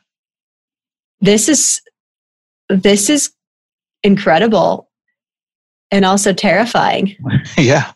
This 1.19 1.49
is 1.49 1.81
this 2.69 3.09
is 3.09 3.31
incredible 4.03 4.89
and 5.91 6.05
also 6.05 6.33
terrifying. 6.33 7.15
yeah. 7.57 7.91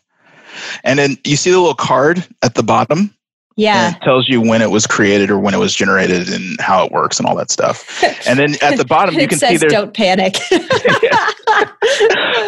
And 0.84 0.98
then 0.98 1.16
you 1.24 1.36
see 1.36 1.50
the 1.50 1.58
little 1.58 1.74
card 1.74 2.26
at 2.42 2.54
the 2.54 2.62
bottom? 2.62 3.14
Yeah. 3.56 3.90
it 3.90 4.02
tells 4.02 4.28
you 4.28 4.40
when 4.40 4.62
it 4.62 4.70
was 4.70 4.86
created 4.86 5.30
or 5.30 5.38
when 5.38 5.52
it 5.52 5.58
was 5.58 5.74
generated 5.74 6.32
and 6.32 6.58
how 6.60 6.84
it 6.84 6.92
works 6.92 7.18
and 7.18 7.28
all 7.28 7.36
that 7.36 7.50
stuff. 7.50 8.02
And 8.26 8.38
then 8.38 8.54
at 8.62 8.76
the 8.76 8.84
bottom 8.84 9.14
you 9.14 9.26
can 9.26 9.38
says, 9.38 9.48
see 9.48 9.56
there's 9.56 9.72
don't 9.72 9.94
panic. 9.94 10.36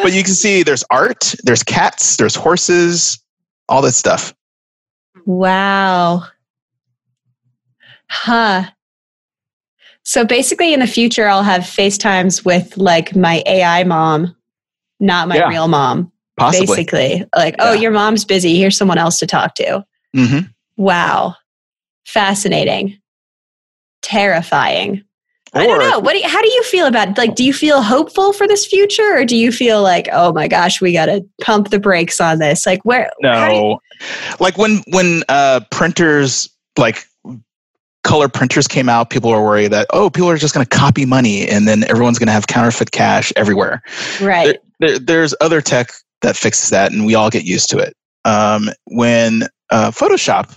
but 0.02 0.12
you 0.12 0.22
can 0.22 0.34
see 0.34 0.62
there's 0.62 0.84
art, 0.90 1.34
there's 1.44 1.62
cats, 1.62 2.18
there's 2.18 2.34
horses, 2.34 3.21
all 3.68 3.82
this 3.82 3.96
stuff. 3.96 4.34
Wow. 5.26 6.24
Huh. 8.08 8.64
So 10.04 10.24
basically, 10.24 10.74
in 10.74 10.80
the 10.80 10.86
future, 10.86 11.28
I'll 11.28 11.42
have 11.44 11.62
FaceTimes 11.62 12.44
with 12.44 12.76
like 12.76 13.14
my 13.14 13.42
AI 13.46 13.84
mom, 13.84 14.34
not 15.00 15.28
my 15.28 15.36
Yeah. 15.36 15.48
real 15.48 15.68
mom. 15.68 16.10
Possibly. 16.38 16.66
Basically, 16.66 17.24
like, 17.36 17.54
oh, 17.58 17.72
your 17.72 17.90
mom's 17.92 18.24
busy. 18.24 18.56
Here's 18.58 18.76
someone 18.76 18.98
else 18.98 19.18
to 19.20 19.26
talk 19.26 19.54
to. 19.56 19.84
hmm 20.14 20.38
Wow. 20.76 21.36
Fascinating. 22.06 22.98
Terrifying. 24.00 25.04
I 25.54 25.66
don't 25.66 25.78
know. 25.80 25.98
What 25.98 26.12
do 26.14 26.18
you, 26.20 26.28
how 26.28 26.40
do 26.40 26.48
you 26.48 26.62
feel 26.62 26.86
about 26.86 27.08
it? 27.10 27.18
Like, 27.18 27.34
do 27.34 27.44
you 27.44 27.52
feel 27.52 27.82
hopeful 27.82 28.32
for 28.32 28.48
this 28.48 28.64
future 28.66 29.16
or 29.18 29.24
do 29.24 29.36
you 29.36 29.52
feel 29.52 29.82
like, 29.82 30.08
oh 30.12 30.32
my 30.32 30.48
gosh, 30.48 30.80
we 30.80 30.92
got 30.92 31.06
to 31.06 31.22
pump 31.42 31.68
the 31.70 31.78
brakes 31.78 32.20
on 32.20 32.38
this? 32.38 32.64
Like, 32.64 32.82
where? 32.84 33.10
do 33.20 33.28
you- 33.28 33.32
No. 33.34 33.80
Like 34.40 34.56
when 34.58 34.82
when 34.88 35.22
uh 35.28 35.60
printers 35.70 36.48
like 36.76 37.06
color 38.02 38.28
printers 38.28 38.66
came 38.66 38.88
out, 38.88 39.10
people 39.10 39.30
were 39.30 39.44
worried 39.44 39.68
that 39.72 39.86
oh, 39.90 40.10
people 40.10 40.28
are 40.28 40.36
just 40.36 40.54
going 40.54 40.66
to 40.66 40.76
copy 40.76 41.04
money 41.06 41.46
and 41.48 41.68
then 41.68 41.84
everyone's 41.84 42.18
going 42.18 42.26
to 42.26 42.32
have 42.32 42.46
counterfeit 42.48 42.90
cash 42.90 43.32
everywhere. 43.36 43.82
right. 44.20 44.58
There, 44.80 44.98
there's 44.98 45.34
other 45.40 45.60
tech 45.60 45.90
that 46.22 46.34
fixes 46.36 46.70
that, 46.70 46.90
and 46.92 47.06
we 47.06 47.14
all 47.14 47.30
get 47.30 47.44
used 47.44 47.70
to 47.70 47.78
it. 47.78 47.94
Um, 48.24 48.70
when 48.86 49.44
uh, 49.70 49.90
Photoshop 49.92 50.56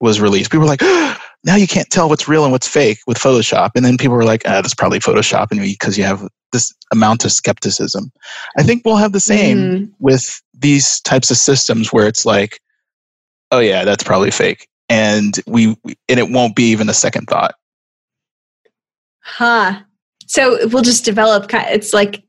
was 0.00 0.20
released, 0.20 0.50
people 0.50 0.66
were 0.66 0.74
like, 0.76 0.80
now 1.44 1.56
you 1.56 1.66
can't 1.66 1.90
tell 1.90 2.08
what's 2.08 2.28
real 2.28 2.44
and 2.44 2.52
what's 2.52 2.68
fake 2.68 2.98
with 3.06 3.18
Photoshop. 3.18 3.70
And 3.74 3.84
then 3.84 3.96
people 3.98 4.16
were 4.16 4.24
like, 4.24 4.42
ah, 4.46 4.60
that's 4.62 4.74
probably 4.74 5.00
Photoshop, 5.00 5.48
and 5.50 5.60
because 5.60 5.98
you 5.98 6.04
have 6.04 6.26
this 6.52 6.72
amount 6.92 7.24
of 7.24 7.32
skepticism. 7.32 8.12
I 8.58 8.62
think 8.62 8.82
we'll 8.84 8.96
have 8.96 9.12
the 9.12 9.20
same 9.20 9.58
Mhm. 9.58 9.90
with 10.00 10.40
these 10.52 11.00
types 11.00 11.30
of 11.30 11.38
systems 11.38 11.92
where 11.92 12.06
it's 12.06 12.26
like, 12.26 12.60
oh 13.50 13.58
yeah, 13.60 13.84
that's 13.84 14.04
probably 14.04 14.30
fake, 14.30 14.68
and 14.88 15.40
we 15.46 15.76
we- 15.84 15.96
and 16.08 16.20
it 16.20 16.30
won't 16.30 16.54
be 16.54 16.64
even 16.70 16.88
a 16.88 16.94
second 16.94 17.26
thought. 17.26 17.54
Huh. 19.20 19.80
So 20.26 20.66
we'll 20.68 20.82
just 20.82 21.04
develop, 21.04 21.46
it's 21.52 21.92
like 21.92 22.22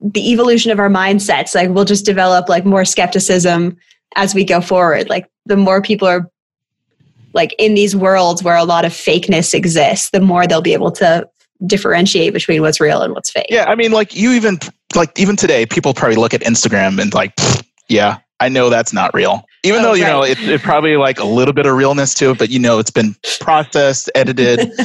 the 0.00 0.30
evolution 0.32 0.70
of 0.70 0.78
our 0.78 0.88
mindsets. 0.90 1.54
Like 1.54 1.70
we'll 1.70 1.84
just 1.84 2.04
develop 2.04 2.48
like 2.48 2.64
more 2.64 2.84
skepticism 2.84 3.76
as 4.14 4.34
we 4.34 4.44
go 4.44 4.60
forward. 4.60 5.08
Like 5.08 5.26
the 5.46 5.56
more 5.56 5.80
people 5.82 6.06
are 6.06 6.30
like 7.36 7.54
in 7.58 7.74
these 7.74 7.94
worlds 7.94 8.42
where 8.42 8.56
a 8.56 8.64
lot 8.64 8.84
of 8.84 8.92
fakeness 8.92 9.54
exists, 9.54 10.10
the 10.10 10.20
more 10.20 10.46
they'll 10.48 10.60
be 10.60 10.72
able 10.72 10.90
to 10.92 11.28
differentiate 11.64 12.32
between 12.32 12.62
what's 12.62 12.80
real 12.80 13.02
and 13.02 13.14
what's 13.14 13.30
fake. 13.30 13.46
Yeah, 13.48 13.66
I 13.66 13.76
mean, 13.76 13.92
like 13.92 14.16
you 14.16 14.32
even 14.32 14.58
like 14.96 15.16
even 15.18 15.36
today, 15.36 15.66
people 15.66 15.94
probably 15.94 16.16
look 16.16 16.34
at 16.34 16.40
Instagram 16.40 17.00
and 17.00 17.14
like, 17.14 17.32
yeah, 17.88 18.18
I 18.40 18.48
know 18.48 18.68
that's 18.68 18.92
not 18.92 19.14
real. 19.14 19.44
Even 19.62 19.80
Oh, 19.80 19.84
though 19.84 19.92
you 19.94 20.04
know 20.04 20.20
right. 20.20 20.30
it, 20.30 20.48
it 20.48 20.62
probably 20.62 20.96
like 20.96 21.18
a 21.18 21.24
little 21.24 21.54
bit 21.54 21.66
of 21.66 21.76
realness 21.76 22.14
to 22.14 22.30
it, 22.30 22.38
but 22.38 22.50
you 22.50 22.58
know 22.58 22.78
it's 22.78 22.90
been 22.90 23.14
processed, 23.40 24.10
edited, 24.14 24.58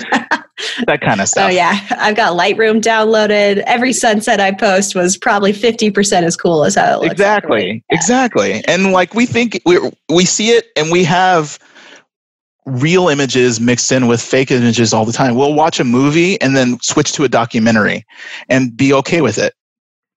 that 0.85 1.01
kind 1.01 1.19
of 1.19 1.21
oh, 1.21 1.25
stuff. 1.25 1.49
Oh 1.49 1.53
yeah, 1.53 1.79
I've 1.91 2.15
got 2.15 2.37
Lightroom 2.37 2.81
downloaded. 2.81 3.57
Every 3.67 3.93
sunset 3.93 4.39
I 4.39 4.51
post 4.51 4.95
was 4.95 5.17
probably 5.17 5.53
fifty 5.53 5.91
percent 5.91 6.25
as 6.25 6.37
cool 6.37 6.63
as 6.63 6.75
how 6.75 6.95
it 6.95 7.01
looks. 7.01 7.11
exactly, 7.11 7.83
exactly. 7.89 8.63
And 8.67 8.91
like 8.91 9.13
we 9.13 9.25
think 9.25 9.61
we 9.65 9.79
we 10.09 10.25
see 10.25 10.49
it, 10.49 10.67
and 10.77 10.91
we 10.91 11.03
have 11.03 11.59
real 12.71 13.09
images 13.09 13.59
mixed 13.59 13.91
in 13.91 14.07
with 14.07 14.21
fake 14.21 14.51
images 14.51 14.93
all 14.93 15.05
the 15.05 15.11
time. 15.11 15.35
We'll 15.35 15.53
watch 15.53 15.79
a 15.79 15.83
movie 15.83 16.39
and 16.41 16.55
then 16.55 16.79
switch 16.81 17.11
to 17.13 17.23
a 17.23 17.29
documentary 17.29 18.05
and 18.49 18.75
be 18.75 18.93
okay 18.93 19.21
with 19.21 19.37
it. 19.37 19.53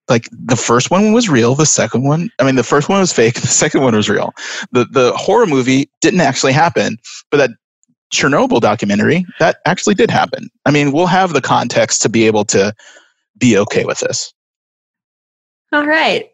Like 0.07 0.29
the 0.31 0.55
first 0.55 0.91
one 0.91 1.13
was 1.13 1.29
real, 1.29 1.55
the 1.55 1.65
second 1.65 2.03
one, 2.03 2.29
I 2.39 2.43
mean, 2.43 2.55
the 2.55 2.63
first 2.63 2.89
one 2.89 2.99
was 2.99 3.11
fake, 3.11 3.35
the 3.41 3.47
second 3.47 3.81
one 3.81 3.95
was 3.95 4.09
real. 4.09 4.33
The 4.71 4.85
the 4.85 5.11
horror 5.15 5.47
movie 5.47 5.89
didn't 6.01 6.21
actually 6.21 6.53
happen, 6.53 6.97
but 7.31 7.37
that 7.37 7.51
Chernobyl 8.13 8.61
documentary 8.61 9.25
that 9.39 9.57
actually 9.65 9.95
did 9.95 10.11
happen. 10.11 10.49
I 10.65 10.71
mean, 10.71 10.91
we'll 10.91 11.07
have 11.07 11.33
the 11.33 11.41
context 11.41 12.01
to 12.03 12.09
be 12.09 12.27
able 12.27 12.45
to 12.45 12.73
be 13.37 13.57
okay 13.57 13.83
with 13.83 13.99
this. 13.99 14.33
All 15.73 15.85
right. 15.85 16.29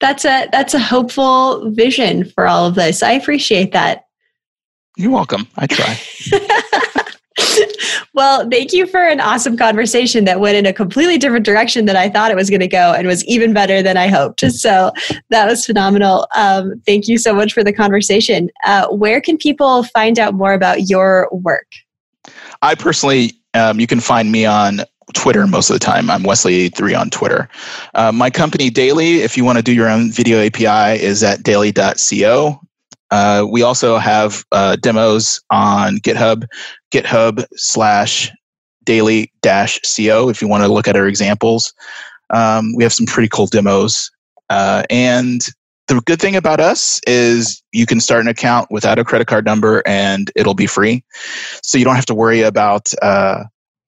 That's 0.00 0.24
a 0.24 0.48
that's 0.52 0.74
a 0.74 0.78
hopeful 0.78 1.70
vision 1.70 2.24
for 2.24 2.46
all 2.46 2.66
of 2.66 2.74
this. 2.74 3.02
I 3.02 3.12
appreciate 3.12 3.72
that. 3.72 4.05
You're 4.96 5.12
welcome. 5.12 5.46
I 5.56 5.66
try. 5.66 6.00
well, 8.14 8.48
thank 8.48 8.72
you 8.72 8.86
for 8.86 9.06
an 9.06 9.20
awesome 9.20 9.56
conversation 9.56 10.24
that 10.24 10.40
went 10.40 10.56
in 10.56 10.64
a 10.64 10.72
completely 10.72 11.18
different 11.18 11.44
direction 11.44 11.84
than 11.84 11.96
I 11.96 12.08
thought 12.08 12.30
it 12.30 12.36
was 12.36 12.48
going 12.48 12.60
to 12.60 12.66
go 12.66 12.94
and 12.94 13.06
was 13.06 13.24
even 13.26 13.52
better 13.52 13.82
than 13.82 13.98
I 13.98 14.08
hoped. 14.08 14.40
So 14.52 14.92
that 15.28 15.46
was 15.46 15.66
phenomenal. 15.66 16.26
Um, 16.34 16.80
thank 16.86 17.08
you 17.08 17.18
so 17.18 17.34
much 17.34 17.52
for 17.52 17.62
the 17.62 17.74
conversation. 17.74 18.50
Uh, 18.64 18.88
where 18.88 19.20
can 19.20 19.36
people 19.36 19.82
find 19.84 20.18
out 20.18 20.34
more 20.34 20.54
about 20.54 20.88
your 20.88 21.28
work? 21.30 21.66
I 22.62 22.74
personally, 22.74 23.32
um, 23.52 23.78
you 23.78 23.86
can 23.86 24.00
find 24.00 24.32
me 24.32 24.46
on 24.46 24.80
Twitter 25.12 25.46
most 25.46 25.68
of 25.68 25.74
the 25.74 25.80
time. 25.80 26.10
I'm 26.10 26.22
Wesley3 26.22 26.98
on 26.98 27.10
Twitter. 27.10 27.48
Uh, 27.94 28.12
my 28.12 28.30
company, 28.30 28.70
Daily, 28.70 29.20
if 29.20 29.36
you 29.36 29.44
want 29.44 29.58
to 29.58 29.62
do 29.62 29.72
your 29.72 29.88
own 29.88 30.10
video 30.10 30.42
API, 30.44 31.02
is 31.02 31.22
at 31.22 31.42
daily.co. 31.42 32.60
Uh, 33.10 33.46
we 33.48 33.62
also 33.62 33.98
have 33.98 34.44
uh, 34.52 34.76
demos 34.76 35.40
on 35.50 35.98
GitHub, 35.98 36.46
GitHub 36.92 37.44
slash 37.54 38.30
daily 38.84 39.32
dash 39.42 39.80
co 39.80 40.28
if 40.28 40.40
you 40.40 40.48
want 40.48 40.62
to 40.62 40.72
look 40.72 40.88
at 40.88 40.96
our 40.96 41.06
examples. 41.06 41.72
Um, 42.30 42.74
we 42.74 42.82
have 42.82 42.92
some 42.92 43.06
pretty 43.06 43.28
cool 43.28 43.46
demos. 43.46 44.10
Uh, 44.48 44.84
and 44.90 45.46
the 45.88 46.00
good 46.00 46.20
thing 46.20 46.34
about 46.34 46.60
us 46.60 47.00
is 47.06 47.62
you 47.72 47.86
can 47.86 48.00
start 48.00 48.20
an 48.20 48.28
account 48.28 48.70
without 48.70 48.98
a 48.98 49.04
credit 49.04 49.26
card 49.26 49.44
number 49.44 49.82
and 49.86 50.30
it'll 50.34 50.54
be 50.54 50.66
free. 50.66 51.04
So 51.62 51.78
you 51.78 51.84
don't 51.84 51.94
have 51.94 52.06
to 52.06 52.14
worry 52.14 52.40
about 52.40 52.92
uh, 53.02 53.44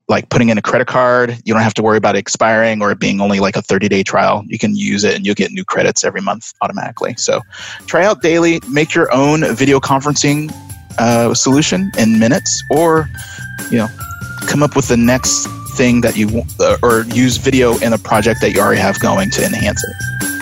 like 0.08 0.30
putting 0.30 0.48
in 0.48 0.56
a 0.56 0.62
credit 0.62 0.86
card. 0.86 1.38
You 1.44 1.52
don't 1.52 1.62
have 1.62 1.74
to 1.74 1.82
worry 1.82 1.98
about 1.98 2.16
it 2.16 2.20
expiring 2.20 2.80
or 2.80 2.90
it 2.90 2.98
being 2.98 3.20
only 3.20 3.40
like 3.40 3.56
a 3.56 3.62
30 3.62 3.88
day 3.88 4.02
trial. 4.02 4.42
You 4.46 4.58
can 4.58 4.74
use 4.74 5.04
it 5.04 5.14
and 5.14 5.26
you'll 5.26 5.34
get 5.34 5.52
new 5.52 5.64
credits 5.64 6.04
every 6.04 6.22
month 6.22 6.54
automatically. 6.62 7.14
So 7.16 7.42
try 7.86 8.04
out 8.04 8.22
daily, 8.22 8.60
make 8.70 8.94
your 8.94 9.12
own 9.12 9.44
video 9.54 9.80
conferencing 9.80 10.52
uh, 10.98 11.34
solution 11.34 11.90
in 11.98 12.18
minutes 12.18 12.62
or, 12.70 13.08
you 13.70 13.78
know, 13.78 13.88
come 14.46 14.62
up 14.62 14.74
with 14.74 14.88
the 14.88 14.96
next 14.96 15.46
thing 15.76 16.00
that 16.00 16.16
you 16.16 16.42
uh, 16.58 16.76
or 16.82 17.02
use 17.14 17.36
video 17.36 17.76
in 17.78 17.92
a 17.92 17.98
project 17.98 18.40
that 18.40 18.52
you 18.52 18.60
already 18.60 18.80
have 18.80 18.98
going 19.00 19.30
to 19.30 19.44
enhance 19.44 19.82
it. 19.84 20.37